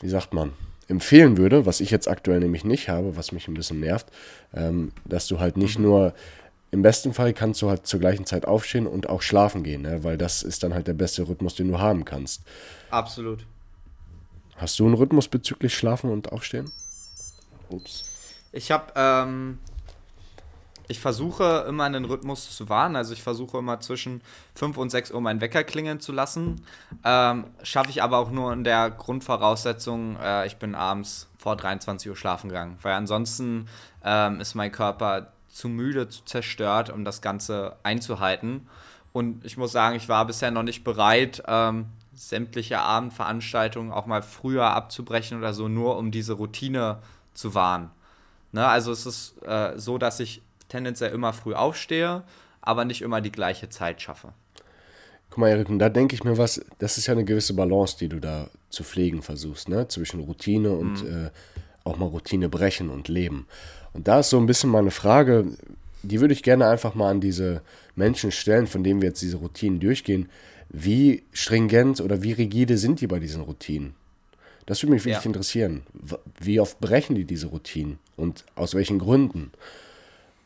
wie 0.00 0.08
sagt 0.08 0.32
man, 0.32 0.52
empfehlen 0.88 1.36
würde, 1.36 1.66
was 1.66 1.80
ich 1.80 1.90
jetzt 1.90 2.08
aktuell 2.08 2.40
nämlich 2.40 2.64
nicht 2.64 2.88
habe, 2.88 3.16
was 3.16 3.32
mich 3.32 3.48
ein 3.48 3.54
bisschen 3.54 3.80
nervt, 3.80 4.06
ähm, 4.54 4.92
dass 5.04 5.26
du 5.26 5.40
halt 5.40 5.56
nicht 5.56 5.78
mhm. 5.78 5.84
nur 5.84 6.14
im 6.74 6.82
besten 6.82 7.14
Fall 7.14 7.32
kannst 7.32 7.62
du 7.62 7.70
halt 7.70 7.86
zur 7.86 8.00
gleichen 8.00 8.26
Zeit 8.26 8.46
aufstehen 8.46 8.88
und 8.88 9.08
auch 9.08 9.22
schlafen 9.22 9.62
gehen, 9.62 9.82
ne? 9.82 10.02
weil 10.02 10.18
das 10.18 10.42
ist 10.42 10.64
dann 10.64 10.74
halt 10.74 10.88
der 10.88 10.94
beste 10.94 11.26
Rhythmus, 11.28 11.54
den 11.54 11.68
du 11.68 11.78
haben 11.78 12.04
kannst. 12.04 12.42
Absolut. 12.90 13.46
Hast 14.56 14.78
du 14.80 14.84
einen 14.84 14.94
Rhythmus 14.94 15.28
bezüglich 15.28 15.74
Schlafen 15.74 16.10
und 16.10 16.32
Aufstehen? 16.32 16.70
Ups. 17.70 18.02
Ich 18.52 18.70
habe 18.72 18.92
ähm, 18.96 19.58
ich 20.88 21.00
versuche 21.00 21.64
immer 21.68 21.84
einen 21.84 22.04
Rhythmus 22.04 22.56
zu 22.56 22.68
wahren. 22.68 22.96
Also 22.96 23.14
ich 23.14 23.22
versuche 23.22 23.58
immer 23.58 23.80
zwischen 23.80 24.20
5 24.54 24.76
und 24.76 24.90
6 24.90 25.12
Uhr 25.12 25.20
meinen 25.20 25.40
Wecker 25.40 25.64
klingeln 25.64 26.00
zu 26.00 26.12
lassen. 26.12 26.60
Ähm, 27.04 27.46
Schaffe 27.62 27.90
ich 27.90 28.02
aber 28.02 28.18
auch 28.18 28.30
nur 28.30 28.52
in 28.52 28.64
der 28.64 28.90
Grundvoraussetzung, 28.90 30.16
äh, 30.20 30.46
ich 30.46 30.56
bin 30.56 30.74
abends 30.74 31.28
vor 31.38 31.56
23 31.56 32.10
Uhr 32.10 32.16
schlafen 32.16 32.48
gegangen. 32.48 32.78
Weil 32.82 32.94
ansonsten 32.94 33.68
ähm, 34.04 34.40
ist 34.40 34.54
mein 34.54 34.72
Körper 34.72 35.33
zu 35.54 35.68
müde, 35.68 36.08
zu 36.08 36.24
zerstört, 36.24 36.90
um 36.90 37.04
das 37.04 37.22
Ganze 37.22 37.76
einzuhalten. 37.84 38.66
Und 39.12 39.44
ich 39.44 39.56
muss 39.56 39.70
sagen, 39.70 39.94
ich 39.94 40.08
war 40.08 40.26
bisher 40.26 40.50
noch 40.50 40.64
nicht 40.64 40.82
bereit, 40.82 41.42
ähm, 41.46 41.86
sämtliche 42.12 42.80
Abendveranstaltungen 42.80 43.92
auch 43.92 44.06
mal 44.06 44.22
früher 44.22 44.66
abzubrechen 44.66 45.38
oder 45.38 45.54
so, 45.54 45.68
nur 45.68 45.96
um 45.96 46.10
diese 46.10 46.32
Routine 46.32 46.98
zu 47.34 47.54
wahren. 47.54 47.90
Ne, 48.50 48.66
also 48.66 48.90
es 48.90 49.06
ist 49.06 49.42
äh, 49.42 49.78
so, 49.78 49.96
dass 49.98 50.18
ich 50.18 50.42
tendenziell 50.68 51.12
immer 51.12 51.32
früh 51.32 51.54
aufstehe, 51.54 52.24
aber 52.60 52.84
nicht 52.84 53.02
immer 53.02 53.20
die 53.20 53.32
gleiche 53.32 53.68
Zeit 53.68 54.02
schaffe. 54.02 54.32
Guck 55.30 55.38
mal, 55.38 55.50
Erik, 55.50 55.68
und 55.68 55.78
da 55.78 55.88
denke 55.88 56.14
ich 56.14 56.24
mir 56.24 56.36
was, 56.36 56.64
das 56.78 56.98
ist 56.98 57.06
ja 57.06 57.12
eine 57.12 57.24
gewisse 57.24 57.54
Balance, 57.54 57.96
die 57.98 58.08
du 58.08 58.20
da 58.20 58.48
zu 58.70 58.82
pflegen 58.82 59.22
versuchst, 59.22 59.68
ne? 59.68 59.86
Zwischen 59.88 60.20
Routine 60.20 60.72
und 60.72 61.02
mhm. 61.02 61.26
äh, 61.26 61.30
auch 61.84 61.96
mal 61.96 62.06
Routine 62.06 62.48
brechen 62.48 62.90
und 62.90 63.08
leben. 63.08 63.46
Und 63.94 64.08
da 64.08 64.20
ist 64.20 64.30
so 64.30 64.38
ein 64.38 64.46
bisschen 64.46 64.70
meine 64.70 64.90
Frage, 64.90 65.46
die 66.02 66.20
würde 66.20 66.34
ich 66.34 66.42
gerne 66.42 66.66
einfach 66.66 66.94
mal 66.94 67.10
an 67.10 67.20
diese 67.20 67.62
Menschen 67.96 68.30
stellen, 68.30 68.66
von 68.66 68.84
denen 68.84 69.00
wir 69.00 69.08
jetzt 69.08 69.22
diese 69.22 69.38
Routinen 69.38 69.80
durchgehen. 69.80 70.28
Wie 70.68 71.22
stringent 71.32 72.00
oder 72.00 72.22
wie 72.22 72.32
rigide 72.32 72.76
sind 72.76 73.00
die 73.00 73.06
bei 73.06 73.20
diesen 73.20 73.42
Routinen? 73.42 73.94
Das 74.66 74.82
würde 74.82 74.92
mich 74.94 75.04
wirklich 75.04 75.24
ja. 75.24 75.28
interessieren. 75.28 75.82
Wie 76.40 76.58
oft 76.58 76.80
brechen 76.80 77.14
die 77.14 77.24
diese 77.24 77.46
Routinen 77.46 77.98
und 78.16 78.44
aus 78.56 78.74
welchen 78.74 78.98
Gründen? 78.98 79.52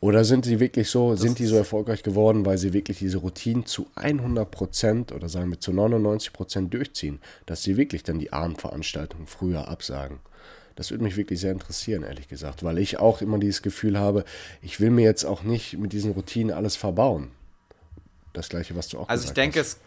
Oder 0.01 0.25
sind 0.25 0.45
sie 0.45 0.61
wirklich 0.61 0.91
so, 0.91 1.13
das 1.13 1.21
sind 1.21 1.41
die 1.41 1.47
so 1.47 1.57
erfolgreich 1.57 2.05
geworden, 2.05 2.47
weil 2.47 2.57
sie 2.57 2.73
wirklich 2.73 2.99
diese 2.99 3.19
Routinen 3.19 3.67
zu 3.67 3.89
100% 3.97 5.13
oder 5.13 5.29
sagen 5.29 5.51
wir 5.51 5.59
zu 5.59 5.73
99% 5.73 6.69
durchziehen, 6.69 7.19
dass 7.47 7.65
sie 7.65 7.77
wirklich 7.77 8.05
dann 8.05 8.21
die 8.21 8.33
Abendveranstaltungen 8.33 9.27
früher 9.27 9.67
absagen? 9.67 10.19
Das 10.79 10.93
würde 10.93 11.03
mich 11.03 11.17
wirklich 11.17 11.41
sehr 11.41 11.51
interessieren, 11.51 12.05
ehrlich 12.05 12.29
gesagt, 12.29 12.63
weil 12.63 12.79
ich 12.79 13.01
auch 13.01 13.21
immer 13.21 13.39
dieses 13.39 13.63
Gefühl 13.63 13.99
habe, 13.99 14.25
ich 14.63 14.79
will 14.79 14.91
mir 14.91 15.03
jetzt 15.03 15.25
auch 15.25 15.43
nicht 15.43 15.77
mit 15.77 15.93
diesen 15.93 16.13
Routinen 16.13 16.55
alles 16.55 16.77
verbauen. 16.77 17.33
Das 18.33 18.49
gleiche, 18.49 18.77
was 18.77 18.87
du 18.87 19.01
auch 19.01 19.09
also 19.09 19.23
gesagt 19.23 19.39
ich 19.39 19.43
denke, 19.43 19.59
hast. 19.59 19.67
Es, 19.67 19.81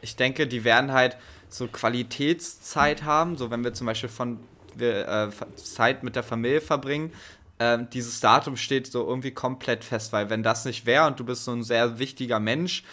ich 0.00 0.16
denke, 0.16 0.46
die 0.46 0.64
werden 0.64 0.92
halt 0.92 1.18
so 1.50 1.66
Qualitätszeit 1.66 3.02
haben, 3.02 3.36
so 3.36 3.50
wenn 3.50 3.62
wir 3.62 3.74
zum 3.74 3.86
Beispiel 3.86 4.08
von 4.08 4.40
wir, 4.74 5.06
äh, 5.06 5.56
Zeit 5.56 6.02
mit 6.02 6.16
der 6.16 6.22
Familie 6.22 6.62
verbringen, 6.62 7.12
ähm, 7.58 7.90
dieses 7.90 8.20
Datum 8.20 8.56
steht 8.56 8.86
so 8.86 9.06
irgendwie 9.06 9.32
komplett 9.32 9.84
fest, 9.84 10.14
weil 10.14 10.30
wenn 10.30 10.42
das 10.42 10.64
nicht 10.64 10.86
wäre 10.86 11.08
und 11.08 11.20
du 11.20 11.26
bist 11.26 11.44
so 11.44 11.52
ein 11.52 11.62
sehr 11.62 11.98
wichtiger 11.98 12.40
Mensch, 12.40 12.84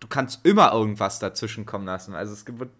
du 0.00 0.06
kannst 0.08 0.46
immer 0.46 0.72
irgendwas 0.72 1.18
dazwischen 1.18 1.66
kommen 1.66 1.84
lassen. 1.84 2.14
Also 2.14 2.32
es 2.32 2.46
wird 2.46 2.70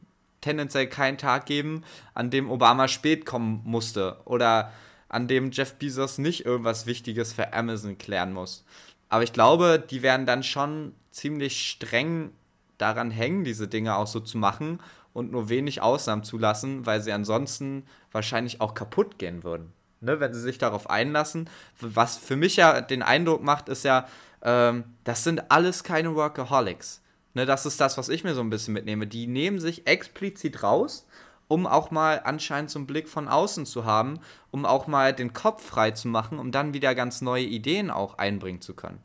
tendenziell 0.44 0.86
keinen 0.86 1.18
Tag 1.18 1.46
geben, 1.46 1.82
an 2.14 2.30
dem 2.30 2.50
Obama 2.50 2.88
spät 2.88 3.26
kommen 3.26 3.62
musste 3.64 4.20
oder 4.24 4.72
an 5.08 5.28
dem 5.28 5.50
Jeff 5.50 5.74
Bezos 5.74 6.18
nicht 6.18 6.44
irgendwas 6.44 6.86
Wichtiges 6.86 7.32
für 7.32 7.52
Amazon 7.52 7.98
klären 7.98 8.32
muss. 8.32 8.64
Aber 9.08 9.22
ich 9.22 9.32
glaube, 9.32 9.82
die 9.90 10.02
werden 10.02 10.26
dann 10.26 10.42
schon 10.42 10.94
ziemlich 11.10 11.68
streng 11.68 12.32
daran 12.78 13.10
hängen, 13.10 13.44
diese 13.44 13.68
Dinge 13.68 13.96
auch 13.96 14.06
so 14.06 14.20
zu 14.20 14.38
machen 14.38 14.80
und 15.12 15.30
nur 15.30 15.48
wenig 15.48 15.80
Ausnahmen 15.82 16.24
zulassen, 16.24 16.86
weil 16.86 17.00
sie 17.00 17.12
ansonsten 17.12 17.86
wahrscheinlich 18.10 18.60
auch 18.60 18.74
kaputt 18.74 19.18
gehen 19.18 19.44
würden 19.44 19.72
ne, 20.04 20.20
wenn 20.20 20.32
sie 20.32 20.40
sich 20.40 20.58
darauf 20.58 20.88
einlassen. 20.88 21.50
Was 21.80 22.16
für 22.16 22.36
mich 22.36 22.56
ja 22.56 22.80
den 22.80 23.02
Eindruck 23.02 23.42
macht, 23.42 23.68
ist 23.68 23.84
ja, 23.84 24.06
ähm, 24.42 24.84
das 25.02 25.24
sind 25.24 25.50
alles 25.50 25.82
keine 25.82 26.14
Workaholics. 26.14 27.02
Ne, 27.34 27.46
das 27.46 27.66
ist 27.66 27.80
das, 27.80 27.98
was 27.98 28.08
ich 28.08 28.24
mir 28.24 28.34
so 28.34 28.40
ein 28.40 28.50
bisschen 28.50 28.74
mitnehme. 28.74 29.06
Die 29.06 29.26
nehmen 29.26 29.58
sich 29.58 29.86
explizit 29.86 30.62
raus, 30.62 31.06
um 31.48 31.66
auch 31.66 31.90
mal 31.90 32.20
anscheinend 32.24 32.70
so 32.70 32.78
einen 32.78 32.86
Blick 32.86 33.08
von 33.08 33.28
außen 33.28 33.66
zu 33.66 33.84
haben, 33.84 34.20
um 34.52 34.64
auch 34.64 34.86
mal 34.86 35.12
den 35.12 35.32
Kopf 35.32 35.64
frei 35.64 35.90
zu 35.90 36.08
machen, 36.08 36.38
um 36.38 36.52
dann 36.52 36.74
wieder 36.74 36.94
ganz 36.94 37.20
neue 37.20 37.44
Ideen 37.44 37.90
auch 37.90 38.18
einbringen 38.18 38.60
zu 38.60 38.74
können. 38.74 39.00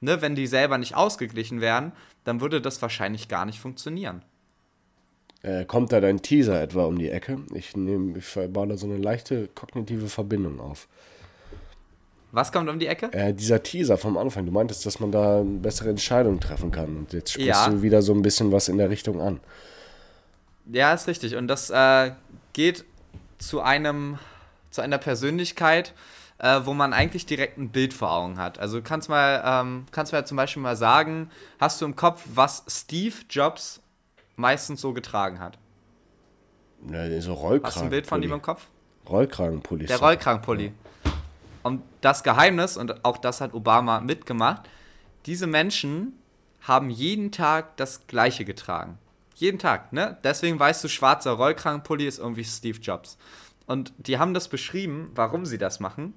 Ne, 0.00 0.22
wenn 0.22 0.34
die 0.34 0.46
selber 0.46 0.78
nicht 0.78 0.96
ausgeglichen 0.96 1.60
wären, 1.60 1.92
dann 2.24 2.40
würde 2.40 2.60
das 2.60 2.80
wahrscheinlich 2.82 3.28
gar 3.28 3.44
nicht 3.44 3.60
funktionieren. 3.60 4.22
Äh, 5.42 5.66
kommt 5.66 5.92
da 5.92 6.00
dein 6.00 6.22
Teaser 6.22 6.60
etwa 6.62 6.84
um 6.84 6.98
die 6.98 7.10
Ecke? 7.10 7.38
Ich, 7.52 7.76
nehm, 7.76 8.16
ich 8.16 8.38
baue 8.50 8.66
da 8.66 8.76
so 8.78 8.86
eine 8.86 8.96
leichte 8.96 9.48
kognitive 9.48 10.08
Verbindung 10.08 10.58
auf. 10.58 10.88
Was 12.34 12.50
kommt 12.50 12.68
um 12.68 12.80
die 12.80 12.88
Ecke? 12.88 13.12
Äh, 13.12 13.32
dieser 13.32 13.62
Teaser 13.62 13.96
vom 13.96 14.18
Anfang. 14.18 14.44
Du 14.44 14.50
meintest, 14.50 14.84
dass 14.84 14.98
man 14.98 15.12
da 15.12 15.44
bessere 15.44 15.90
Entscheidung 15.90 16.40
treffen 16.40 16.72
kann. 16.72 16.96
Und 16.96 17.12
jetzt 17.12 17.30
sprichst 17.30 17.48
ja. 17.48 17.68
du 17.68 17.80
wieder 17.80 18.02
so 18.02 18.12
ein 18.12 18.22
bisschen 18.22 18.50
was 18.50 18.66
in 18.68 18.76
der 18.76 18.90
Richtung 18.90 19.20
an. 19.20 19.38
Ja, 20.66 20.92
ist 20.92 21.06
richtig. 21.06 21.36
Und 21.36 21.46
das 21.46 21.70
äh, 21.70 22.10
geht 22.52 22.84
zu 23.38 23.60
einem, 23.60 24.18
zu 24.70 24.82
einer 24.82 24.98
Persönlichkeit, 24.98 25.94
äh, 26.38 26.62
wo 26.64 26.74
man 26.74 26.92
eigentlich 26.92 27.24
direkt 27.24 27.56
ein 27.56 27.68
Bild 27.68 27.94
vor 27.94 28.10
Augen 28.10 28.36
hat. 28.36 28.58
Also 28.58 28.82
kannst 28.82 29.08
mal, 29.08 29.40
ähm, 29.46 29.86
kannst 29.92 30.12
mal 30.12 30.26
zum 30.26 30.36
Beispiel 30.36 30.60
mal 30.60 30.76
sagen, 30.76 31.30
hast 31.60 31.80
du 31.80 31.84
im 31.84 31.94
Kopf, 31.94 32.24
was 32.34 32.64
Steve 32.66 33.14
Jobs 33.30 33.80
meistens 34.34 34.80
so 34.80 34.92
getragen 34.92 35.38
hat? 35.38 35.56
Ja, 36.90 37.20
so 37.20 37.34
Rollkragen. 37.34 37.64
Hast 37.64 37.76
du 37.76 37.84
ein 37.84 37.90
Bild 37.90 38.08
von 38.08 38.20
ihm 38.24 38.32
im 38.32 38.42
Kopf? 38.42 38.66
Rollkragenpulli. 39.08 39.86
Der 39.86 39.98
Rollkragenpulli. 39.98 40.72
Und 41.64 41.82
das 42.02 42.22
Geheimnis, 42.22 42.76
und 42.76 43.04
auch 43.04 43.16
das 43.16 43.40
hat 43.40 43.54
Obama 43.54 44.00
mitgemacht, 44.00 44.68
diese 45.26 45.46
Menschen 45.46 46.12
haben 46.60 46.90
jeden 46.90 47.32
Tag 47.32 47.76
das 47.78 48.06
Gleiche 48.06 48.44
getragen. 48.44 48.98
Jeden 49.34 49.58
Tag, 49.58 49.92
ne? 49.92 50.18
Deswegen 50.22 50.60
weißt 50.60 50.84
du, 50.84 50.88
schwarzer 50.88 51.32
Rollkragenpulli 51.32 52.06
ist 52.06 52.18
irgendwie 52.18 52.44
Steve 52.44 52.78
Jobs. 52.78 53.16
Und 53.66 53.94
die 53.96 54.18
haben 54.18 54.34
das 54.34 54.48
beschrieben, 54.48 55.10
warum 55.14 55.46
sie 55.46 55.56
das 55.56 55.80
machen. 55.80 56.12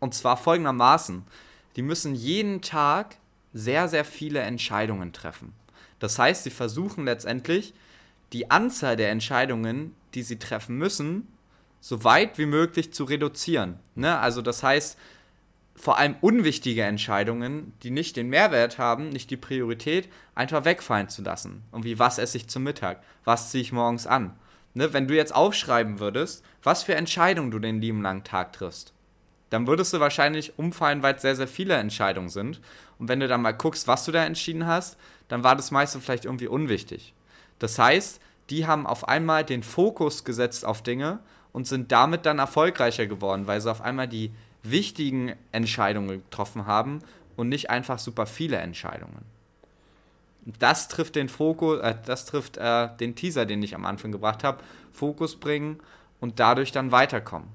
Und 0.00 0.14
zwar 0.14 0.38
folgendermaßen. 0.38 1.24
Die 1.76 1.82
müssen 1.82 2.14
jeden 2.14 2.62
Tag 2.62 3.16
sehr, 3.52 3.88
sehr 3.88 4.06
viele 4.06 4.40
Entscheidungen 4.40 5.12
treffen. 5.12 5.52
Das 5.98 6.18
heißt, 6.18 6.44
sie 6.44 6.50
versuchen 6.50 7.04
letztendlich, 7.04 7.74
die 8.32 8.50
Anzahl 8.50 8.96
der 8.96 9.10
Entscheidungen, 9.10 9.94
die 10.14 10.22
sie 10.22 10.38
treffen 10.38 10.78
müssen, 10.78 11.28
so 11.86 12.02
weit 12.02 12.36
wie 12.36 12.46
möglich 12.46 12.92
zu 12.92 13.04
reduzieren. 13.04 13.78
Ne? 13.94 14.18
Also 14.18 14.42
das 14.42 14.64
heißt, 14.64 14.98
vor 15.76 15.98
allem 15.98 16.16
unwichtige 16.20 16.82
Entscheidungen, 16.82 17.74
die 17.84 17.92
nicht 17.92 18.16
den 18.16 18.28
Mehrwert 18.28 18.76
haben, 18.78 19.08
nicht 19.10 19.30
die 19.30 19.36
Priorität, 19.36 20.08
einfach 20.34 20.64
wegfallen 20.64 21.08
zu 21.08 21.22
lassen. 21.22 21.62
Und 21.70 21.84
wie 21.84 22.00
was 22.00 22.18
esse 22.18 22.38
ich 22.38 22.48
zum 22.48 22.64
Mittag? 22.64 23.04
Was 23.24 23.52
ziehe 23.52 23.62
ich 23.62 23.70
morgens 23.70 24.08
an? 24.08 24.36
Ne? 24.74 24.92
Wenn 24.92 25.06
du 25.06 25.14
jetzt 25.14 25.32
aufschreiben 25.32 26.00
würdest, 26.00 26.44
was 26.60 26.82
für 26.82 26.96
Entscheidungen 26.96 27.52
du 27.52 27.60
den 27.60 27.80
lieben 27.80 28.02
langen 28.02 28.24
Tag 28.24 28.52
triffst, 28.52 28.92
dann 29.50 29.68
würdest 29.68 29.92
du 29.92 30.00
wahrscheinlich 30.00 30.58
umfallen, 30.58 31.04
weil 31.04 31.14
es 31.14 31.22
sehr, 31.22 31.36
sehr 31.36 31.46
viele 31.46 31.74
Entscheidungen 31.74 32.30
sind. 32.30 32.60
Und 32.98 33.08
wenn 33.08 33.20
du 33.20 33.28
dann 33.28 33.42
mal 33.42 33.52
guckst, 33.52 33.86
was 33.86 34.04
du 34.04 34.10
da 34.10 34.24
entschieden 34.24 34.66
hast, 34.66 34.96
dann 35.28 35.44
war 35.44 35.54
das 35.54 35.70
meiste 35.70 36.00
vielleicht 36.00 36.24
irgendwie 36.24 36.48
unwichtig. 36.48 37.14
Das 37.60 37.78
heißt, 37.78 38.20
die 38.50 38.66
haben 38.66 38.88
auf 38.88 39.06
einmal 39.06 39.44
den 39.44 39.62
Fokus 39.62 40.24
gesetzt 40.24 40.64
auf 40.64 40.82
Dinge 40.82 41.20
und 41.56 41.66
sind 41.66 41.90
damit 41.90 42.26
dann 42.26 42.38
erfolgreicher 42.38 43.06
geworden, 43.06 43.46
weil 43.46 43.62
sie 43.62 43.70
auf 43.70 43.80
einmal 43.80 44.06
die 44.06 44.30
wichtigen 44.62 45.32
Entscheidungen 45.52 46.22
getroffen 46.22 46.66
haben 46.66 46.98
und 47.34 47.48
nicht 47.48 47.70
einfach 47.70 47.98
super 47.98 48.26
viele 48.26 48.58
Entscheidungen. 48.58 49.24
Das 50.58 50.88
trifft 50.88 51.16
den 51.16 51.30
Fokus, 51.30 51.80
äh, 51.80 51.94
das 52.04 52.26
trifft 52.26 52.58
äh, 52.58 52.90
den 53.00 53.14
Teaser, 53.14 53.46
den 53.46 53.62
ich 53.62 53.74
am 53.74 53.86
Anfang 53.86 54.12
gebracht 54.12 54.44
habe, 54.44 54.62
Fokus 54.92 55.36
bringen 55.36 55.80
und 56.20 56.40
dadurch 56.40 56.72
dann 56.72 56.92
weiterkommen. 56.92 57.48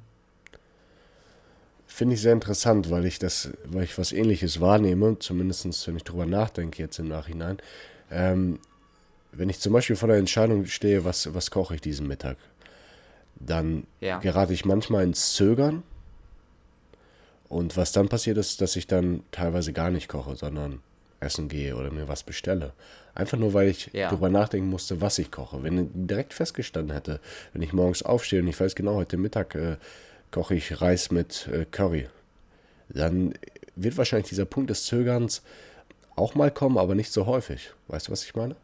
Finde 1.85 2.15
ich 2.15 2.21
sehr 2.21 2.33
interessant, 2.33 2.89
weil 2.89 3.05
ich 3.05 3.19
das, 3.19 3.51
weil 3.65 3.83
ich 3.83 3.99
was 3.99 4.13
ähnliches 4.13 4.59
wahrnehme, 4.59 5.19
zumindest 5.19 5.87
wenn 5.87 5.97
ich 5.97 6.03
drüber 6.03 6.25
nachdenke 6.25 6.81
jetzt 6.81 6.97
im 6.97 7.07
Nachhinein. 7.07 7.59
Ähm, 8.09 8.57
wenn 9.31 9.49
ich 9.49 9.59
zum 9.59 9.73
Beispiel 9.73 9.95
vor 9.95 10.07
der 10.07 10.17
Entscheidung 10.17 10.65
stehe, 10.65 11.05
was, 11.05 11.35
was 11.35 11.51
koche 11.51 11.75
ich 11.75 11.81
diesen 11.81 12.07
Mittag, 12.07 12.37
dann 13.45 13.85
ja. 13.99 14.19
gerate 14.19 14.53
ich 14.53 14.65
manchmal 14.65 15.03
ins 15.03 15.33
Zögern. 15.33 15.83
Und 17.49 17.75
was 17.75 17.91
dann 17.91 18.07
passiert 18.07 18.37
ist, 18.37 18.61
dass 18.61 18.75
ich 18.75 18.87
dann 18.87 19.23
teilweise 19.31 19.73
gar 19.73 19.89
nicht 19.89 20.07
koche, 20.07 20.35
sondern 20.35 20.81
essen 21.19 21.49
gehe 21.49 21.75
oder 21.75 21.91
mir 21.91 22.07
was 22.07 22.23
bestelle. 22.23 22.73
Einfach 23.13 23.37
nur, 23.37 23.53
weil 23.53 23.67
ich 23.67 23.89
ja. 23.93 24.09
darüber 24.09 24.29
nachdenken 24.29 24.69
musste, 24.69 25.01
was 25.01 25.19
ich 25.19 25.31
koche. 25.31 25.61
Wenn 25.63 26.07
direkt 26.07 26.33
festgestanden 26.33 26.93
hätte, 26.93 27.19
wenn 27.53 27.61
ich 27.61 27.73
morgens 27.73 28.03
aufstehe 28.03 28.41
und 28.41 28.47
ich 28.47 28.59
weiß 28.59 28.75
genau, 28.75 28.95
heute 28.95 29.17
Mittag 29.17 29.55
äh, 29.55 29.77
koche 30.31 30.55
ich 30.55 30.81
Reis 30.81 31.11
mit 31.11 31.47
äh, 31.47 31.65
Curry, 31.69 32.07
dann 32.89 33.33
wird 33.75 33.97
wahrscheinlich 33.97 34.29
dieser 34.29 34.45
Punkt 34.45 34.69
des 34.69 34.85
Zögerns 34.85 35.43
auch 36.15 36.35
mal 36.35 36.51
kommen, 36.51 36.77
aber 36.77 36.95
nicht 36.95 37.11
so 37.11 37.25
häufig. 37.25 37.71
Weißt 37.87 38.07
du, 38.07 38.11
was 38.11 38.23
ich 38.23 38.35
meine? 38.35 38.55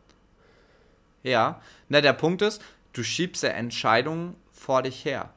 Ja, 1.23 1.61
na 1.89 2.01
der 2.01 2.13
Punkt 2.13 2.41
ist, 2.41 2.61
du 2.93 3.03
schiebst 3.03 3.43
ja 3.43 3.49
Entscheidungen 3.49 4.35
vor 4.57 4.83
dich 4.83 5.05
her. 5.05 5.29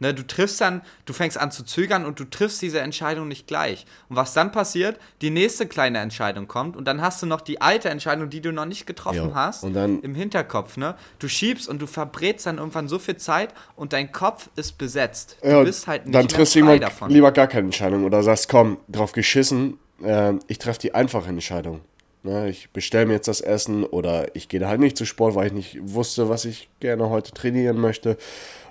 Ne, 0.00 0.12
du 0.12 0.26
triffst 0.26 0.60
dann, 0.60 0.82
du 1.06 1.12
fängst 1.12 1.38
an 1.38 1.52
zu 1.52 1.64
zögern 1.64 2.04
und 2.04 2.18
du 2.18 2.24
triffst 2.24 2.60
diese 2.60 2.80
Entscheidung 2.80 3.28
nicht 3.28 3.46
gleich. 3.46 3.86
Und 4.08 4.16
was 4.16 4.34
dann 4.34 4.50
passiert, 4.50 4.98
die 5.22 5.30
nächste 5.30 5.66
kleine 5.66 5.98
Entscheidung 5.98 6.48
kommt 6.48 6.76
und 6.76 6.86
dann 6.86 7.00
hast 7.00 7.22
du 7.22 7.26
noch 7.26 7.40
die 7.40 7.60
alte 7.60 7.90
Entscheidung, 7.90 8.28
die 8.28 8.40
du 8.40 8.52
noch 8.52 8.64
nicht 8.64 8.86
getroffen 8.86 9.28
jo. 9.28 9.34
hast, 9.34 9.62
im 9.62 10.14
Hinterkopf. 10.16 10.76
Ne? 10.76 10.96
Du 11.20 11.28
schiebst 11.28 11.68
und 11.68 11.80
du 11.80 11.86
verbrätst 11.86 12.46
dann 12.46 12.58
irgendwann 12.58 12.88
so 12.88 12.98
viel 12.98 13.18
Zeit 13.18 13.54
und 13.76 13.92
dein 13.92 14.10
Kopf 14.10 14.50
ist 14.56 14.78
besetzt. 14.78 15.38
Du 15.42 15.48
ja, 15.48 15.62
bist 15.62 15.86
halt 15.86 16.06
nicht 16.06 16.14
dann 16.14 16.26
triffst 16.26 16.56
du 16.56 16.78
davon. 16.78 17.10
lieber 17.10 17.30
gar 17.30 17.46
keine 17.46 17.66
Entscheidung 17.66 18.04
oder 18.04 18.24
sagst, 18.24 18.48
komm, 18.48 18.78
drauf 18.88 19.12
geschissen, 19.12 19.78
äh, 20.02 20.32
ich 20.48 20.58
treffe 20.58 20.80
die 20.80 20.94
einfache 20.94 21.28
Entscheidung. 21.28 21.82
Ne, 22.24 22.48
ich 22.48 22.70
bestelle 22.70 23.04
mir 23.04 23.12
jetzt 23.12 23.28
das 23.28 23.42
Essen 23.42 23.84
oder 23.84 24.34
ich 24.34 24.48
gehe 24.48 24.66
halt 24.66 24.80
nicht 24.80 24.96
zu 24.96 25.04
Sport, 25.04 25.34
weil 25.34 25.48
ich 25.48 25.52
nicht 25.52 25.78
wusste, 25.82 26.30
was 26.30 26.46
ich 26.46 26.70
gerne 26.80 27.10
heute 27.10 27.32
trainieren 27.32 27.78
möchte. 27.78 28.16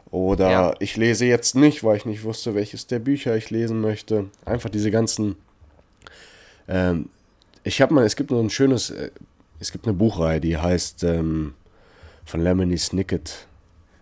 Oder 0.10 0.50
ja. 0.50 0.76
ich 0.80 0.98
lese 0.98 1.26
jetzt 1.26 1.56
nicht, 1.56 1.84
weil 1.84 1.98
ich 1.98 2.06
nicht 2.06 2.24
wusste, 2.24 2.56
welches 2.56 2.88
der 2.88 2.98
Bücher 2.98 3.38
ich 3.38 3.52
lesen 3.52 3.80
möchte. 3.80 4.26
Einfach 4.44 4.72
diese 4.72 4.89
ganzen. 4.89 5.36
Ähm, 6.68 7.10
ich 7.63 7.80
habe 7.80 7.94
mal, 7.94 8.06
es 8.06 8.16
gibt 8.16 8.32
nur 8.32 8.42
ein 8.42 8.50
schönes, 8.50 8.89
äh, 8.89 9.12
es 9.60 9.72
gibt 9.72 9.86
eine 9.86 9.94
Buchreihe, 9.94 10.42
die 10.42 10.58
heißt 10.58 11.04
ähm, 11.04 11.54
von 12.26 12.42
Lemony 12.42 12.78
Snicket. 12.80 13.48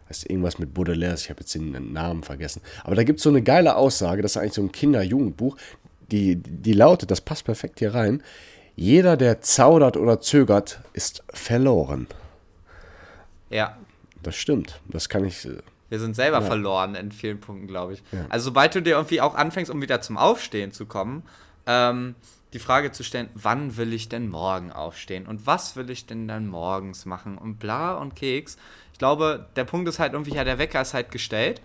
Heißt 0.08 0.30
irgendwas 0.30 0.60
mit 0.60 0.74
Baudelaire, 0.74 1.16
ich 1.16 1.30
habe 1.30 1.42
jetzt 1.42 1.56
den 1.56 1.92
Namen 1.92 2.24
vergessen. 2.24 2.62
Aber 2.86 2.96
da 2.96 3.04
gibt 3.04 3.20
es 3.20 3.24
so 3.24 3.30
eine 3.30 3.42
geile 3.42 3.76
Aussage, 3.76 4.22
das 4.22 4.32
ist 4.32 4.38
eigentlich 4.38 4.54
so 4.54 4.62
ein 4.62 4.72
Kinder-Jugendbuch, 4.72 5.58
die, 6.10 6.38
die 6.38 6.74
lautet, 6.74 7.12
das 7.12 7.20
passt 7.20 7.44
perfekt 7.44 7.80
hier 7.80 7.94
rein. 7.94 8.24
Jeder, 8.82 9.16
der 9.16 9.42
zaudert 9.42 9.96
oder 9.96 10.22
zögert, 10.22 10.80
ist 10.94 11.24
verloren. 11.32 12.08
Ja. 13.52 13.78
Das 14.24 14.36
stimmt. 14.36 14.82
Das 14.88 15.08
kann 15.08 15.24
ich. 15.24 15.46
Äh, 15.46 15.60
Wir 15.90 16.00
sind 16.00 16.16
selber 16.16 16.40
ja. 16.40 16.46
verloren 16.48 16.96
in 16.96 17.12
vielen 17.12 17.40
Punkten, 17.40 17.68
glaube 17.68 17.94
ich. 17.94 18.04
Ja. 18.12 18.26
Also, 18.30 18.46
sobald 18.46 18.74
du 18.74 18.82
dir 18.82 18.96
irgendwie 18.96 19.22
auch 19.22 19.36
anfängst, 19.36 19.70
um 19.70 19.84
wieder 19.84 20.02
zum 20.02 20.18
Aufstehen 20.18 20.72
zu 20.72 20.88
kommen, 20.88 21.22
ähm, 21.68 22.16
die 22.54 22.58
Frage 22.58 22.92
zu 22.92 23.04
stellen, 23.04 23.30
wann 23.36 23.78
will 23.78 23.94
ich 23.94 24.10
denn 24.10 24.30
morgen 24.30 24.72
aufstehen 24.72 25.28
und 25.28 25.46
was 25.46 25.76
will 25.76 25.92
ich 25.92 26.08
denn 26.08 26.28
dann 26.28 26.48
morgens 26.48 27.06
machen 27.06 27.38
und 27.38 27.60
bla 27.60 27.94
und 27.94 28.16
Keks. 28.16 28.58
Ich 28.94 28.98
glaube, 28.98 29.46
der 29.56 29.66
Punkt 29.66 29.88
ist 29.90 30.00
halt 30.00 30.14
irgendwie, 30.14 30.34
ja, 30.34 30.44
der 30.44 30.58
Wecker 30.58 30.82
ist 30.82 30.96
halt 30.96 31.12
gestellt 31.12 31.62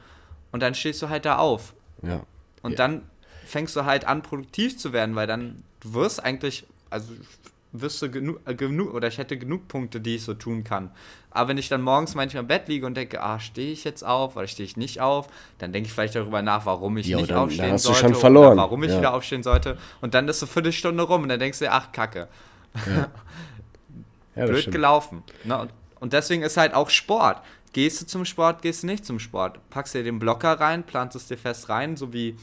und 0.52 0.62
dann 0.62 0.74
stehst 0.74 1.00
du 1.00 1.08
halt 1.08 1.24
da 1.24 1.38
auf. 1.38 1.72
Ja. 2.02 2.24
Und 2.60 2.72
ja. 2.72 2.76
dann 2.76 3.04
fängst 3.46 3.74
du 3.74 3.86
halt 3.86 4.04
an, 4.04 4.20
produktiv 4.20 4.76
zu 4.76 4.92
werden, 4.92 5.16
weil 5.16 5.26
dann 5.26 5.62
du 5.80 5.94
wirst 5.94 6.22
eigentlich 6.22 6.66
also 6.90 7.12
wüsste 7.72 8.10
genug, 8.10 8.40
äh, 8.44 8.54
genug 8.54 8.94
oder 8.94 9.08
ich 9.08 9.18
hätte 9.18 9.36
genug 9.36 9.68
Punkte, 9.68 10.00
die 10.00 10.16
ich 10.16 10.24
so 10.24 10.34
tun 10.34 10.64
kann. 10.64 10.90
Aber 11.30 11.48
wenn 11.48 11.58
ich 11.58 11.68
dann 11.68 11.82
morgens 11.82 12.14
manchmal 12.14 12.42
im 12.42 12.46
Bett 12.46 12.68
liege 12.68 12.86
und 12.86 12.96
denke, 12.96 13.22
ah, 13.22 13.38
stehe 13.38 13.72
ich 13.72 13.84
jetzt 13.84 14.02
auf 14.02 14.36
oder 14.36 14.46
stehe 14.46 14.66
ich 14.66 14.76
nicht 14.76 15.00
auf, 15.00 15.28
dann 15.58 15.72
denke 15.72 15.88
ich 15.88 15.92
vielleicht 15.92 16.14
darüber 16.14 16.42
nach, 16.42 16.64
warum 16.66 16.96
ich 16.96 17.06
jo, 17.06 17.18
nicht 17.18 17.30
dann, 17.30 17.38
aufstehen 17.38 17.64
dann 17.64 17.72
hast 17.72 17.82
sollte. 17.82 18.02
Du 18.02 18.08
schon 18.08 18.14
verloren. 18.14 18.56
warum 18.56 18.82
ich 18.84 18.90
ja. 18.90 18.98
wieder 18.98 19.14
aufstehen 19.14 19.42
sollte. 19.42 19.76
Und 20.00 20.14
dann 20.14 20.28
ist 20.28 20.40
so 20.40 20.46
eine 20.46 20.52
Viertelstunde 20.52 21.02
rum 21.02 21.22
und 21.22 21.28
dann 21.28 21.40
denkst 21.40 21.58
du, 21.58 21.70
ach, 21.70 21.92
Kacke. 21.92 22.28
Ja. 22.86 23.10
ja, 24.36 24.46
Blöd 24.46 24.70
gelaufen. 24.70 25.22
Ne? 25.44 25.58
Und, 25.58 25.70
und 26.00 26.12
deswegen 26.12 26.42
ist 26.42 26.56
halt 26.56 26.74
auch 26.74 26.90
Sport. 26.90 27.42
Gehst 27.72 28.00
du 28.00 28.06
zum 28.06 28.24
Sport, 28.24 28.62
gehst 28.62 28.82
du 28.82 28.86
nicht 28.86 29.04
zum 29.04 29.18
Sport. 29.18 29.60
Packst 29.68 29.94
dir 29.94 30.02
den 30.02 30.18
Blocker 30.18 30.58
rein, 30.58 30.84
planst 30.84 31.16
es 31.16 31.26
dir 31.26 31.36
fest 31.36 31.68
rein, 31.68 31.96
so 31.96 32.14
wie 32.14 32.36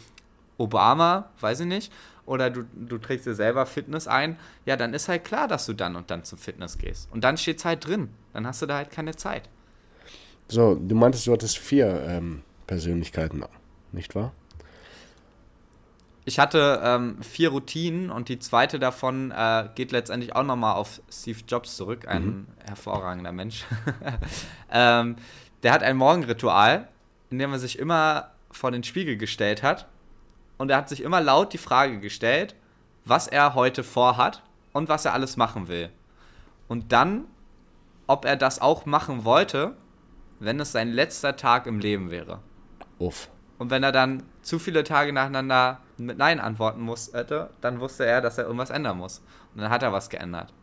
Obama, 0.58 1.30
weiß 1.40 1.62
ich 1.62 1.66
nicht 1.66 1.92
oder 2.26 2.50
du, 2.50 2.64
du 2.74 2.98
trägst 2.98 3.26
dir 3.26 3.34
selber 3.34 3.66
Fitness 3.66 4.08
ein, 4.08 4.38
ja, 4.66 4.76
dann 4.76 4.94
ist 4.94 5.10
halt 5.10 5.24
klar, 5.26 5.48
dass 5.48 5.66
du 5.66 5.74
dann 5.74 5.96
und 5.96 6.10
dann 6.10 6.24
zum 6.24 6.38
Fitness 6.38 6.78
gehst. 6.78 7.12
Und 7.12 7.24
dann 7.24 7.38
steht 7.38 7.58
es 7.58 7.66
halt 7.66 7.86
drin. 7.86 8.10
Dann 8.34 8.48
hast 8.48 8.62
du 8.62 8.66
da 8.66 8.78
halt 8.78 8.92
keine 8.92 9.16
Zeit. 9.16 9.50
So, 10.48 10.76
du 10.76 10.96
meintest, 10.96 11.28
du 11.28 11.34
hattest 11.34 11.58
vier 11.58 12.04
ähm, 12.08 12.44
Persönlichkeiten, 12.68 13.44
nicht 13.92 14.16
wahr? 14.16 14.34
Ich 16.26 16.40
hatte 16.40 16.80
ähm, 16.84 17.22
vier 17.22 17.50
Routinen 17.50 18.10
und 18.10 18.30
die 18.30 18.40
zweite 18.40 18.80
davon 18.80 19.32
äh, 19.32 19.68
geht 19.76 19.92
letztendlich 19.92 20.34
auch 20.36 20.44
nochmal 20.44 20.76
auf 20.76 21.02
Steve 21.12 21.40
Jobs 21.48 21.76
zurück, 21.76 22.08
ein 22.08 22.26
mhm. 22.26 22.48
hervorragender 22.66 23.34
Mensch. 23.34 23.66
ähm, 24.72 25.18
der 25.64 25.74
hat 25.74 25.84
ein 25.84 25.98
Morgenritual, 25.98 26.88
in 27.30 27.40
dem 27.40 27.52
er 27.52 27.60
sich 27.60 27.78
immer 27.78 28.32
vor 28.52 28.72
den 28.72 28.84
Spiegel 28.84 29.18
gestellt 29.18 29.64
hat 29.64 29.88
und 30.58 30.70
er 30.70 30.78
hat 30.78 30.90
sich 30.90 31.02
immer 31.02 31.22
laut 31.22 31.54
die 31.54 31.58
Frage 31.58 32.00
gestellt, 32.00 32.56
was 33.06 33.28
er 33.28 33.56
heute 33.56 33.84
vorhat 33.84 34.44
und 34.72 34.90
was 34.90 35.06
er 35.06 35.14
alles 35.14 35.38
machen 35.38 35.68
will. 35.68 35.90
Und 36.68 36.92
dann, 36.92 37.26
ob 38.08 38.26
er 38.26 38.36
das 38.36 38.62
auch 38.62 38.86
machen 38.86 39.26
wollte, 39.26 39.76
wenn 40.40 40.60
es 40.60 40.72
sein 40.72 40.92
letzter 40.92 41.36
Tag 41.36 41.68
im 41.68 41.80
Leben 41.80 42.10
wäre. 42.10 42.40
Uff. 43.00 43.30
Und 43.58 43.70
wenn 43.70 43.84
er 43.84 43.92
dann 43.92 44.24
zu 44.42 44.60
viele 44.60 44.84
Tage 44.84 45.14
nacheinander 45.14 45.80
mit 45.98 46.18
Nein 46.18 46.40
antworten 46.40 46.82
muss, 46.82 47.14
hätte, 47.14 47.52
dann 47.62 47.80
wusste 47.80 48.06
er, 48.06 48.22
dass 48.22 48.38
er 48.38 48.46
irgendwas 48.46 48.70
ändern 48.70 48.98
muss. 48.98 49.22
Und 49.54 49.62
dann 49.62 49.70
hat 49.70 49.84
er 49.84 49.94
was 49.94 50.10
geändert. 50.10 50.54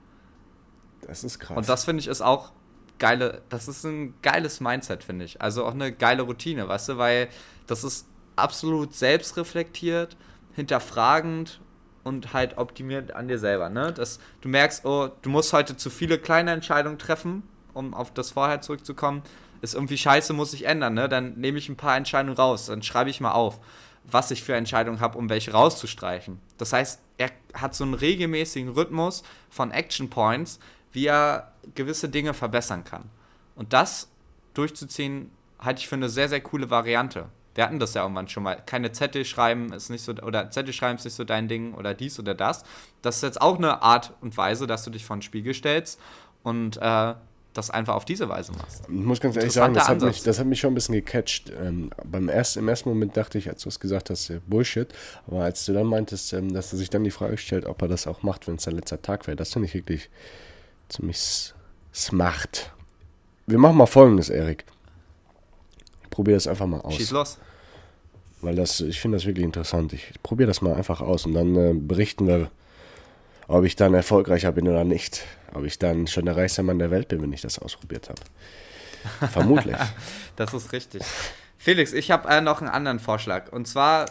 Das 1.06 1.24
ist 1.24 1.38
krass. 1.38 1.56
Und 1.56 1.68
das 1.68 1.84
finde 1.84 2.00
ich 2.00 2.08
ist 2.08 2.20
auch 2.20 2.52
geile, 2.98 3.42
das 3.48 3.68
ist 3.68 3.84
ein 3.84 4.14
geiles 4.22 4.60
Mindset, 4.60 5.02
finde 5.02 5.24
ich. 5.24 5.40
Also 5.40 5.64
auch 5.64 5.72
eine 5.72 5.92
geile 5.92 6.22
Routine, 6.22 6.68
weißt 6.68 6.90
du, 6.90 6.98
weil 6.98 7.28
das 7.66 7.84
ist 7.84 8.06
absolut 8.40 8.94
selbstreflektiert, 8.94 10.16
hinterfragend 10.54 11.60
und 12.04 12.32
halt 12.32 12.58
optimiert 12.58 13.12
an 13.14 13.28
dir 13.28 13.38
selber, 13.38 13.68
ne? 13.68 13.92
Dass 13.92 14.18
du 14.40 14.48
merkst, 14.48 14.84
oh, 14.84 15.10
du 15.22 15.30
musst 15.30 15.52
heute 15.52 15.76
zu 15.76 15.90
viele 15.90 16.18
kleine 16.18 16.52
Entscheidungen 16.52 16.98
treffen, 16.98 17.42
um 17.74 17.94
auf 17.94 18.12
das 18.12 18.30
Vorher 18.32 18.60
zurückzukommen. 18.60 19.22
Ist 19.62 19.74
irgendwie 19.74 19.98
scheiße, 19.98 20.32
muss 20.32 20.54
ich 20.54 20.64
ändern, 20.66 20.94
ne? 20.94 21.08
Dann 21.08 21.34
nehme 21.34 21.58
ich 21.58 21.68
ein 21.68 21.76
paar 21.76 21.96
Entscheidungen 21.96 22.36
raus, 22.36 22.66
dann 22.66 22.82
schreibe 22.82 23.10
ich 23.10 23.20
mal 23.20 23.32
auf, 23.32 23.60
was 24.04 24.30
ich 24.30 24.42
für 24.42 24.54
Entscheidungen 24.54 25.00
habe, 25.00 25.18
um 25.18 25.28
welche 25.28 25.52
rauszustreichen. 25.52 26.40
Das 26.56 26.72
heißt, 26.72 27.00
er 27.18 27.30
hat 27.54 27.74
so 27.74 27.84
einen 27.84 27.94
regelmäßigen 27.94 28.70
Rhythmus 28.70 29.22
von 29.50 29.70
Action 29.70 30.08
Points, 30.08 30.58
wie 30.92 31.06
er 31.06 31.52
gewisse 31.74 32.08
Dinge 32.08 32.34
verbessern 32.34 32.84
kann. 32.84 33.10
Und 33.54 33.72
das 33.72 34.08
durchzuziehen, 34.54 35.30
halte 35.58 35.80
ich 35.80 35.88
für 35.88 35.96
eine 35.96 36.08
sehr, 36.08 36.28
sehr 36.28 36.40
coole 36.40 36.70
Variante. 36.70 37.28
Wir 37.54 37.64
hatten 37.64 37.78
das 37.78 37.94
ja 37.94 38.02
irgendwann 38.02 38.28
schon 38.28 38.42
mal. 38.42 38.56
Keine 38.64 38.92
Zettel 38.92 39.24
schreiben 39.24 39.72
ist 39.72 39.90
nicht 39.90 40.04
so, 40.04 40.12
oder 40.12 40.50
Zettel 40.50 40.72
schreiben 40.72 40.98
ist 40.98 41.04
nicht 41.04 41.14
so 41.14 41.24
dein 41.24 41.48
Ding 41.48 41.74
oder 41.74 41.94
dies 41.94 42.18
oder 42.18 42.34
das. 42.34 42.64
Das 43.02 43.16
ist 43.16 43.22
jetzt 43.22 43.40
auch 43.40 43.58
eine 43.58 43.82
Art 43.82 44.12
und 44.20 44.36
Weise, 44.36 44.66
dass 44.66 44.84
du 44.84 44.90
dich 44.90 45.04
vor 45.04 45.16
den 45.16 45.22
Spiegel 45.22 45.54
stellst 45.54 46.00
und 46.42 46.76
äh, 46.80 47.14
das 47.52 47.70
einfach 47.70 47.94
auf 47.94 48.04
diese 48.04 48.28
Weise 48.28 48.52
machst. 48.52 48.84
Ich 48.84 48.94
muss 48.94 49.20
ganz 49.20 49.36
ehrlich 49.36 49.52
sagen, 49.52 49.74
das 49.74 49.88
hat, 49.88 50.00
mich, 50.00 50.22
das 50.22 50.38
hat 50.38 50.46
mich 50.46 50.60
schon 50.60 50.70
ein 50.72 50.74
bisschen 50.74 50.94
gecatcht. 50.94 51.50
Ähm, 51.60 51.90
beim 52.04 52.28
ersten, 52.28 52.60
Im 52.60 52.68
ersten 52.68 52.88
Moment 52.88 53.16
dachte 53.16 53.38
ich, 53.38 53.48
als 53.48 53.62
du 53.62 53.68
es 53.68 53.80
gesagt 53.80 54.10
hast, 54.10 54.32
Bullshit. 54.48 54.88
Aber 55.26 55.42
als 55.42 55.64
du 55.64 55.72
dann 55.72 55.86
meintest, 55.86 56.32
ähm, 56.32 56.52
dass 56.52 56.72
er 56.72 56.78
sich 56.78 56.90
dann 56.90 57.02
die 57.02 57.10
Frage 57.10 57.36
stellt, 57.38 57.66
ob 57.66 57.82
er 57.82 57.88
das 57.88 58.06
auch 58.06 58.22
macht, 58.22 58.46
wenn 58.46 58.56
es 58.56 58.64
sein 58.64 58.76
letzter 58.76 59.02
Tag 59.02 59.26
wäre, 59.26 59.36
das 59.36 59.52
finde 59.52 59.66
ich 59.66 59.74
wirklich 59.74 60.10
ziemlich 60.88 61.52
smart. 61.92 62.72
Wir 63.46 63.58
machen 63.58 63.76
mal 63.76 63.86
folgendes, 63.86 64.30
Erik. 64.30 64.64
Probiere 66.20 66.36
das 66.36 66.46
einfach 66.46 66.66
mal 66.66 66.82
aus. 66.82 66.96
Schieß 66.96 67.12
los. 67.12 67.38
Weil 68.42 68.54
das, 68.54 68.82
ich 68.82 69.00
finde 69.00 69.16
das 69.16 69.24
wirklich 69.24 69.42
interessant. 69.42 69.94
Ich 69.94 70.12
probiere 70.22 70.48
das 70.48 70.60
mal 70.60 70.74
einfach 70.74 71.00
aus 71.00 71.24
und 71.24 71.32
dann 71.32 71.56
äh, 71.56 71.72
berichten 71.72 72.26
wir, 72.26 72.50
ob 73.48 73.64
ich 73.64 73.74
dann 73.74 73.94
erfolgreicher 73.94 74.52
bin 74.52 74.68
oder 74.68 74.84
nicht. 74.84 75.24
Ob 75.54 75.64
ich 75.64 75.78
dann 75.78 76.06
schon 76.08 76.26
der 76.26 76.36
reichste 76.36 76.62
Mann 76.62 76.78
der 76.78 76.90
Welt 76.90 77.08
bin, 77.08 77.22
wenn 77.22 77.32
ich 77.32 77.40
das 77.40 77.58
ausprobiert 77.58 78.10
habe. 78.10 78.20
Vermutlich. 79.32 79.78
das 80.36 80.52
ist 80.52 80.74
richtig. 80.74 81.00
Felix, 81.56 81.94
ich 81.94 82.10
habe 82.10 82.28
äh, 82.28 82.42
noch 82.42 82.60
einen 82.60 82.68
anderen 82.68 82.98
Vorschlag. 82.98 83.50
Und 83.50 83.66
zwar 83.66 84.10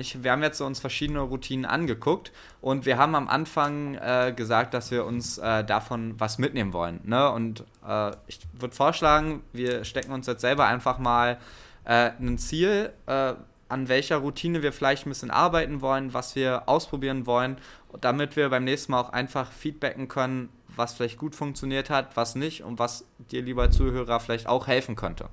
ich, 0.00 0.24
wir 0.24 0.32
haben 0.32 0.42
jetzt 0.42 0.58
so 0.58 0.64
uns 0.64 0.80
verschiedene 0.80 1.20
Routinen 1.20 1.66
angeguckt 1.66 2.32
und 2.60 2.86
wir 2.86 2.96
haben 2.96 3.14
am 3.14 3.28
Anfang 3.28 3.94
äh, 3.96 4.32
gesagt, 4.34 4.72
dass 4.72 4.90
wir 4.90 5.04
uns 5.04 5.38
äh, 5.38 5.62
davon 5.62 6.18
was 6.18 6.38
mitnehmen 6.38 6.72
wollen. 6.72 7.00
Ne? 7.04 7.30
Und 7.30 7.64
äh, 7.86 8.12
ich 8.26 8.40
würde 8.58 8.74
vorschlagen, 8.74 9.42
wir 9.52 9.84
stecken 9.84 10.12
uns 10.12 10.26
jetzt 10.26 10.40
selber 10.40 10.66
einfach 10.66 10.98
mal 10.98 11.38
äh, 11.84 12.12
ein 12.18 12.38
Ziel, 12.38 12.92
äh, 13.06 13.34
an 13.68 13.88
welcher 13.88 14.16
Routine 14.16 14.62
wir 14.62 14.72
vielleicht 14.72 15.06
ein 15.06 15.10
bisschen 15.10 15.30
arbeiten 15.30 15.80
wollen, 15.80 16.12
was 16.14 16.34
wir 16.34 16.68
ausprobieren 16.68 17.26
wollen, 17.26 17.58
damit 18.00 18.36
wir 18.36 18.48
beim 18.48 18.64
nächsten 18.64 18.92
Mal 18.92 19.00
auch 19.00 19.12
einfach 19.12 19.52
feedbacken 19.52 20.08
können, 20.08 20.48
was 20.74 20.94
vielleicht 20.94 21.18
gut 21.18 21.36
funktioniert 21.36 21.90
hat, 21.90 22.16
was 22.16 22.34
nicht 22.34 22.64
und 22.64 22.78
was 22.78 23.04
dir, 23.18 23.42
lieber 23.42 23.70
Zuhörer, 23.70 24.18
vielleicht 24.18 24.46
auch 24.46 24.66
helfen 24.66 24.96
könnte. 24.96 25.28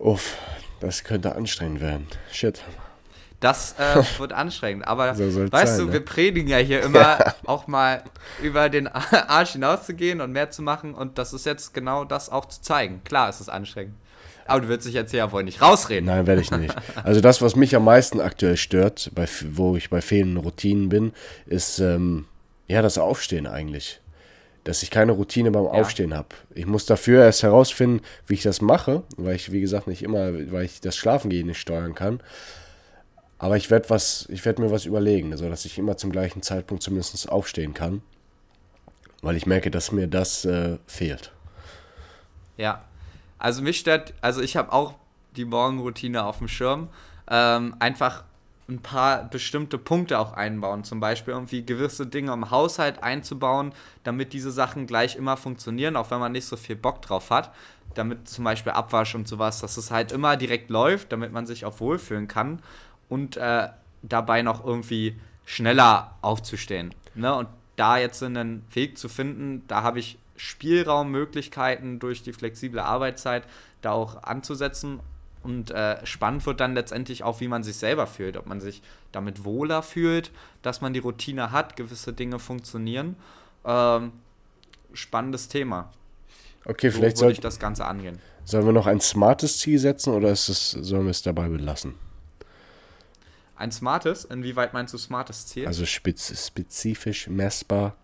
Uff, 0.00 0.38
das 0.80 1.04
könnte 1.04 1.36
anstrengend 1.36 1.82
werden. 1.82 2.06
Shit. 2.32 2.62
Das 3.38 3.74
äh, 3.78 4.02
wird 4.18 4.32
anstrengend, 4.32 4.88
aber 4.88 5.14
so 5.14 5.24
weißt 5.52 5.76
sein, 5.76 5.78
du, 5.78 5.86
ne? 5.86 5.92
wir 5.92 6.04
predigen 6.04 6.48
ja 6.48 6.56
hier 6.56 6.82
immer 6.82 7.00
ja. 7.00 7.34
auch 7.44 7.66
mal 7.66 8.02
über 8.42 8.70
den 8.70 8.88
Arsch 8.88 9.52
hinauszugehen 9.52 10.22
und 10.22 10.32
mehr 10.32 10.50
zu 10.50 10.62
machen 10.62 10.94
und 10.94 11.18
das 11.18 11.34
ist 11.34 11.44
jetzt 11.44 11.74
genau 11.74 12.04
das 12.04 12.30
auch 12.30 12.46
zu 12.46 12.62
zeigen. 12.62 13.02
Klar 13.04 13.28
ist 13.28 13.40
es 13.40 13.48
anstrengend. 13.50 13.94
Aber 14.46 14.62
du 14.62 14.68
willst 14.68 14.86
dich 14.86 14.94
jetzt 14.94 15.12
ja 15.12 15.30
wohl 15.30 15.44
nicht 15.44 15.62
rausreden. 15.62 16.06
Nein, 16.06 16.26
werde 16.26 16.40
ich 16.40 16.50
nicht. 16.50 16.74
Also 17.04 17.20
das, 17.20 17.40
was 17.40 17.54
mich 17.54 17.76
am 17.76 17.84
meisten 17.84 18.20
aktuell 18.20 18.56
stört, 18.56 19.10
bei, 19.14 19.28
wo 19.52 19.76
ich 19.76 19.90
bei 19.90 20.00
fehlenden 20.00 20.38
Routinen 20.38 20.88
bin, 20.88 21.12
ist 21.46 21.78
ähm, 21.78 22.24
ja 22.66 22.82
das 22.82 22.98
Aufstehen 22.98 23.46
eigentlich 23.46 23.99
dass 24.64 24.82
ich 24.82 24.90
keine 24.90 25.12
Routine 25.12 25.50
beim 25.50 25.66
Aufstehen 25.66 26.14
habe. 26.14 26.28
Ich 26.54 26.66
muss 26.66 26.86
dafür 26.86 27.24
erst 27.24 27.42
herausfinden, 27.42 28.02
wie 28.26 28.34
ich 28.34 28.42
das 28.42 28.60
mache, 28.60 29.02
weil 29.16 29.36
ich, 29.36 29.52
wie 29.52 29.60
gesagt, 29.60 29.86
nicht 29.86 30.02
immer, 30.02 30.32
weil 30.52 30.64
ich 30.64 30.80
das 30.80 30.96
Schlafengehen 30.96 31.46
nicht 31.46 31.60
steuern 31.60 31.94
kann. 31.94 32.22
Aber 33.38 33.56
ich 33.56 33.70
werde 33.70 33.88
was, 33.88 34.26
ich 34.28 34.44
werde 34.44 34.60
mir 34.60 34.70
was 34.70 34.84
überlegen, 34.84 35.34
so 35.36 35.48
dass 35.48 35.64
ich 35.64 35.78
immer 35.78 35.96
zum 35.96 36.12
gleichen 36.12 36.42
Zeitpunkt 36.42 36.82
zumindest 36.82 37.28
aufstehen 37.30 37.72
kann. 37.72 38.02
Weil 39.22 39.36
ich 39.36 39.46
merke, 39.46 39.70
dass 39.70 39.92
mir 39.92 40.08
das 40.08 40.44
äh, 40.44 40.78
fehlt. 40.86 41.32
Ja. 42.56 42.84
Also 43.38 43.62
mich 43.62 43.78
stört, 43.78 44.12
also 44.20 44.42
ich 44.42 44.56
habe 44.56 44.72
auch 44.72 44.94
die 45.36 45.46
Morgenroutine 45.46 46.24
auf 46.24 46.38
dem 46.38 46.48
Schirm. 46.48 46.88
Ähm, 47.30 47.74
einfach 47.78 48.24
ein 48.70 48.80
paar 48.80 49.24
bestimmte 49.24 49.76
Punkte 49.76 50.18
auch 50.18 50.32
einbauen. 50.32 50.84
Zum 50.84 51.00
Beispiel 51.00 51.34
irgendwie 51.34 51.66
gewisse 51.66 52.06
Dinge 52.06 52.32
im 52.32 52.50
Haushalt 52.50 53.02
einzubauen, 53.02 53.72
damit 54.04 54.32
diese 54.32 54.50
Sachen 54.50 54.86
gleich 54.86 55.16
immer 55.16 55.36
funktionieren, 55.36 55.96
auch 55.96 56.10
wenn 56.10 56.20
man 56.20 56.32
nicht 56.32 56.46
so 56.46 56.56
viel 56.56 56.76
Bock 56.76 57.02
drauf 57.02 57.30
hat. 57.30 57.52
Damit 57.94 58.28
zum 58.28 58.44
Beispiel 58.44 58.72
Abwasch 58.72 59.14
und 59.14 59.26
sowas, 59.26 59.60
dass 59.60 59.76
es 59.76 59.90
halt 59.90 60.12
immer 60.12 60.36
direkt 60.36 60.70
läuft, 60.70 61.12
damit 61.12 61.32
man 61.32 61.46
sich 61.46 61.64
auch 61.64 61.80
wohlfühlen 61.80 62.28
kann 62.28 62.62
und 63.08 63.36
äh, 63.36 63.68
dabei 64.02 64.42
noch 64.42 64.64
irgendwie 64.64 65.18
schneller 65.44 66.16
aufzustehen. 66.22 66.94
Ne? 67.14 67.34
Und 67.34 67.48
da 67.74 67.98
jetzt 67.98 68.22
einen 68.22 68.64
Weg 68.72 68.96
zu 68.96 69.08
finden, 69.08 69.64
da 69.66 69.82
habe 69.82 69.98
ich 69.98 70.18
Spielraummöglichkeiten 70.36 71.98
durch 71.98 72.22
die 72.22 72.32
flexible 72.32 72.80
Arbeitszeit 72.80 73.42
da 73.82 73.92
auch 73.92 74.22
anzusetzen 74.22 75.00
und 75.42 75.70
äh, 75.70 76.04
spannend 76.04 76.44
wird 76.44 76.60
dann 76.60 76.74
letztendlich 76.74 77.22
auch, 77.22 77.40
wie 77.40 77.48
man 77.48 77.62
sich 77.62 77.76
selber 77.76 78.06
fühlt. 78.06 78.36
Ob 78.36 78.46
man 78.46 78.60
sich 78.60 78.82
damit 79.12 79.44
wohler 79.44 79.82
fühlt, 79.82 80.30
dass 80.62 80.80
man 80.80 80.92
die 80.92 80.98
Routine 80.98 81.50
hat, 81.50 81.76
gewisse 81.76 82.12
Dinge 82.12 82.38
funktionieren. 82.38 83.16
Ähm, 83.64 84.12
spannendes 84.92 85.48
Thema. 85.48 85.92
Okay, 86.66 86.90
so 86.90 86.98
vielleicht 86.98 87.16
soll 87.16 87.32
ich 87.32 87.40
das 87.40 87.58
Ganze 87.58 87.86
angehen. 87.86 88.18
Sollen 88.44 88.66
wir 88.66 88.72
noch 88.72 88.86
ein 88.86 89.00
smartes 89.00 89.58
Ziel 89.58 89.78
setzen 89.78 90.12
oder 90.12 90.30
ist 90.30 90.48
es, 90.48 90.72
sollen 90.72 91.04
wir 91.04 91.10
es 91.10 91.22
dabei 91.22 91.48
belassen? 91.48 91.94
Ein 93.56 93.72
smartes? 93.72 94.24
Inwieweit 94.24 94.72
meinst 94.72 94.92
du 94.92 94.98
smartes 94.98 95.46
Ziel? 95.46 95.66
Also 95.66 95.86
spez 95.86 96.46
spezifisch, 96.46 97.28
messbar 97.28 97.94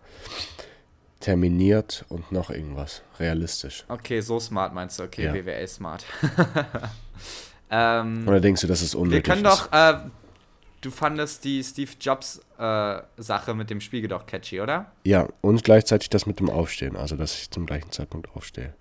terminiert 1.19 2.05
und 2.09 2.31
noch 2.31 2.49
irgendwas. 2.49 3.01
Realistisch. 3.19 3.83
Okay, 3.87 4.21
so 4.21 4.39
smart 4.39 4.73
meinst 4.73 4.99
du. 4.99 5.03
Okay, 5.03 5.25
ja. 5.25 5.33
BWL 5.33 5.67
smart. 5.67 6.05
ähm, 7.69 8.27
Oder 8.27 8.39
denkst 8.39 8.61
du, 8.61 8.67
dass 8.67 8.81
es 8.81 8.95
unnötig 8.95 9.25
Wir 9.25 9.33
können 9.33 9.43
doch, 9.43 9.71
äh, 9.71 9.95
du 10.81 10.91
fandest 10.91 11.43
die 11.43 11.63
Steve 11.63 11.91
Jobs 11.99 12.41
äh, 12.57 13.01
Sache 13.17 13.53
mit 13.53 13.69
dem 13.69 13.81
Spiegel 13.81 14.09
doch 14.09 14.25
catchy, 14.25 14.61
oder? 14.61 14.91
Ja, 15.03 15.27
und 15.41 15.63
gleichzeitig 15.63 16.09
das 16.09 16.25
mit 16.25 16.39
dem 16.39 16.49
Aufstehen, 16.49 16.95
also 16.95 17.15
dass 17.15 17.37
ich 17.39 17.51
zum 17.51 17.65
gleichen 17.65 17.91
Zeitpunkt 17.91 18.29
aufstehe. 18.35 18.73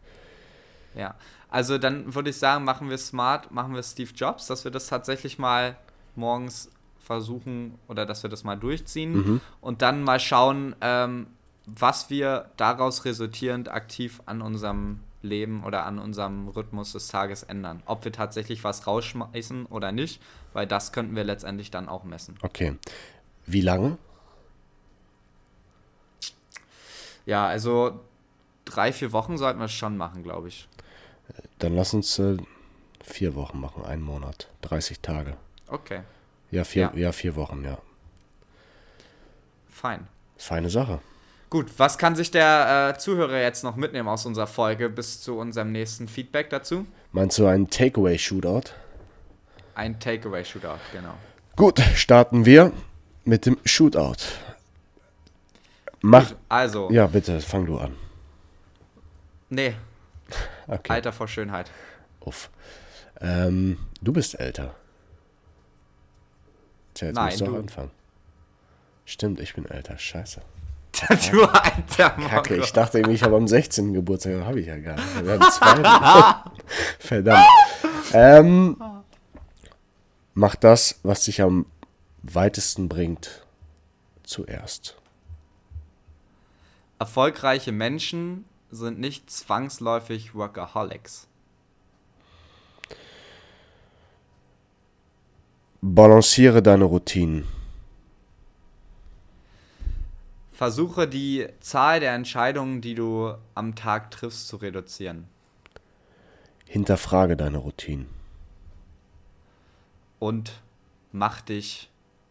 Ja, 0.94 1.14
also 1.50 1.78
dann 1.78 2.14
würde 2.14 2.30
ich 2.30 2.36
sagen, 2.36 2.64
machen 2.64 2.90
wir 2.90 2.98
smart, 2.98 3.50
machen 3.50 3.74
wir 3.74 3.82
Steve 3.82 4.10
Jobs, 4.14 4.46
dass 4.46 4.64
wir 4.64 4.70
das 4.70 4.88
tatsächlich 4.88 5.38
mal 5.38 5.76
morgens 6.14 6.70
versuchen 6.98 7.78
oder 7.88 8.04
dass 8.04 8.22
wir 8.22 8.30
das 8.30 8.44
mal 8.44 8.56
durchziehen 8.56 9.12
mhm. 9.12 9.40
und 9.60 9.82
dann 9.82 10.02
mal 10.02 10.18
schauen, 10.18 10.74
ähm, 10.80 11.28
was 11.66 12.10
wir 12.10 12.50
daraus 12.56 13.04
resultierend 13.04 13.68
aktiv 13.68 14.20
an 14.26 14.42
unserem 14.42 15.00
Leben 15.22 15.64
oder 15.64 15.84
an 15.86 15.98
unserem 15.98 16.48
Rhythmus 16.48 16.92
des 16.92 17.08
Tages 17.08 17.42
ändern. 17.42 17.82
Ob 17.86 18.04
wir 18.04 18.12
tatsächlich 18.12 18.64
was 18.64 18.86
rausschmeißen 18.86 19.66
oder 19.66 19.92
nicht, 19.92 20.22
weil 20.52 20.66
das 20.66 20.92
könnten 20.92 21.16
wir 21.16 21.24
letztendlich 21.24 21.70
dann 21.70 21.88
auch 21.88 22.04
messen. 22.04 22.36
Okay. 22.42 22.76
Wie 23.46 23.60
lange? 23.60 23.98
Ja, 27.24 27.46
also 27.46 28.00
drei, 28.64 28.92
vier 28.92 29.12
Wochen 29.12 29.36
sollten 29.36 29.58
wir 29.58 29.66
es 29.66 29.72
schon 29.72 29.96
machen, 29.96 30.22
glaube 30.22 30.48
ich. 30.48 30.68
Dann 31.58 31.74
lass 31.74 31.92
uns 31.92 32.18
äh, 32.18 32.36
vier 33.02 33.34
Wochen 33.34 33.60
machen, 33.60 33.84
einen 33.84 34.02
Monat, 34.02 34.48
30 34.62 35.00
Tage. 35.00 35.36
Okay. 35.68 36.02
Ja, 36.50 36.64
vier, 36.64 36.92
ja. 36.94 36.98
ja 37.00 37.12
vier 37.12 37.34
Wochen, 37.34 37.64
ja. 37.64 37.78
Fein. 39.68 40.06
Feine 40.36 40.70
Sache. 40.70 41.00
Gut, 41.56 41.72
was 41.78 41.96
kann 41.96 42.14
sich 42.14 42.30
der 42.30 42.92
äh, 42.94 42.98
Zuhörer 42.98 43.40
jetzt 43.40 43.64
noch 43.64 43.76
mitnehmen 43.76 44.10
aus 44.10 44.26
unserer 44.26 44.46
Folge 44.46 44.90
bis 44.90 45.22
zu 45.22 45.38
unserem 45.38 45.72
nächsten 45.72 46.06
Feedback 46.06 46.50
dazu? 46.50 46.86
Meinst 47.12 47.38
du 47.38 47.46
ein 47.46 47.70
Takeaway-Shootout? 47.70 48.72
Ein 49.74 49.98
Takeaway-Shootout, 49.98 50.78
genau. 50.92 51.14
Gut, 51.56 51.80
starten 51.94 52.44
wir 52.44 52.72
mit 53.24 53.46
dem 53.46 53.56
Shootout. 53.64 54.16
Mach. 56.02 56.28
Gut, 56.28 56.36
also. 56.50 56.90
Ja, 56.90 57.06
bitte, 57.06 57.40
fang 57.40 57.64
du 57.64 57.78
an. 57.78 57.96
Nee. 59.48 59.76
Okay. 60.66 60.92
Alter 60.92 61.14
vor 61.14 61.26
Schönheit. 61.26 61.70
Uff. 62.20 62.50
Ähm, 63.18 63.78
du 64.02 64.12
bist 64.12 64.38
älter. 64.38 64.74
Tja, 66.92 67.06
jetzt 67.06 67.16
Nein, 67.16 67.24
musst 67.24 67.40
du 67.40 67.46
auch 67.46 67.58
anfangen. 67.60 67.90
Stimmt, 69.06 69.40
ich 69.40 69.54
bin 69.54 69.64
älter. 69.64 69.96
Scheiße. 69.96 70.42
Du 71.30 71.44
alter 71.44 72.10
Kacke, 72.10 72.56
ich 72.56 72.72
dachte 72.72 72.98
irgendwie, 72.98 73.16
ich 73.16 73.22
habe 73.22 73.36
am 73.36 73.48
16. 73.48 73.92
Geburtstag, 73.92 74.44
habe 74.44 74.60
ich 74.60 74.66
ja 74.66 74.78
gar 74.78 74.96
nicht. 74.96 75.24
Wir 75.24 75.32
haben 75.32 75.50
zwei. 75.50 76.50
Verdammt. 76.98 77.46
Ähm, 78.12 78.76
mach 80.34 80.54
das, 80.54 81.00
was 81.02 81.24
dich 81.24 81.42
am 81.42 81.66
weitesten 82.22 82.88
bringt, 82.88 83.46
zuerst. 84.22 84.96
Erfolgreiche 86.98 87.72
Menschen 87.72 88.44
sind 88.70 88.98
nicht 88.98 89.30
zwangsläufig 89.30 90.34
Workaholics. 90.34 91.28
Balanciere 95.82 96.62
deine 96.62 96.84
Routinen. 96.84 97.46
Versuche 100.56 101.06
die 101.06 101.46
Zahl 101.60 102.00
der 102.00 102.14
Entscheidungen, 102.14 102.80
die 102.80 102.94
du 102.94 103.34
am 103.54 103.74
Tag 103.74 104.10
triffst, 104.10 104.48
zu 104.48 104.56
reduzieren. 104.56 105.28
Hinterfrage 106.64 107.36
deine 107.36 107.58
Routinen. 107.58 108.06
Und 110.18 110.62
mach 111.12 111.42
dich 111.42 111.90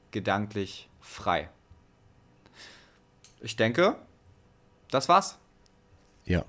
gedanklich 0.10 0.90
frei. 1.00 1.50
Ich 3.42 3.56
denke, 3.58 3.96
das 4.90 5.08
war's. 5.08 5.38
Ja. 6.26 6.44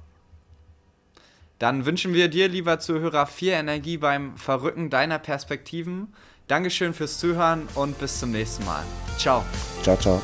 Dann 1.59 1.85
wünschen 1.85 2.15
wir 2.15 2.29
dir, 2.29 2.49
lieber 2.49 2.79
Zuhörer, 2.79 3.27
viel 3.27 3.53
Energie 3.53 3.99
beim 3.99 4.39
Verrücken 4.39 4.89
deiner 4.89 5.19
Perspektiven. 5.19 6.15
Dankeschön 6.49 6.95
fürs 6.95 7.19
Zuhören 7.19 7.69
und 7.75 7.99
bis 7.99 8.19
zum 8.19 8.33
nächsten 8.33 8.65
Mal. 8.65 8.83
Ciao. 9.19 9.45
Ciao, 9.83 9.99
ciao. 9.99 10.23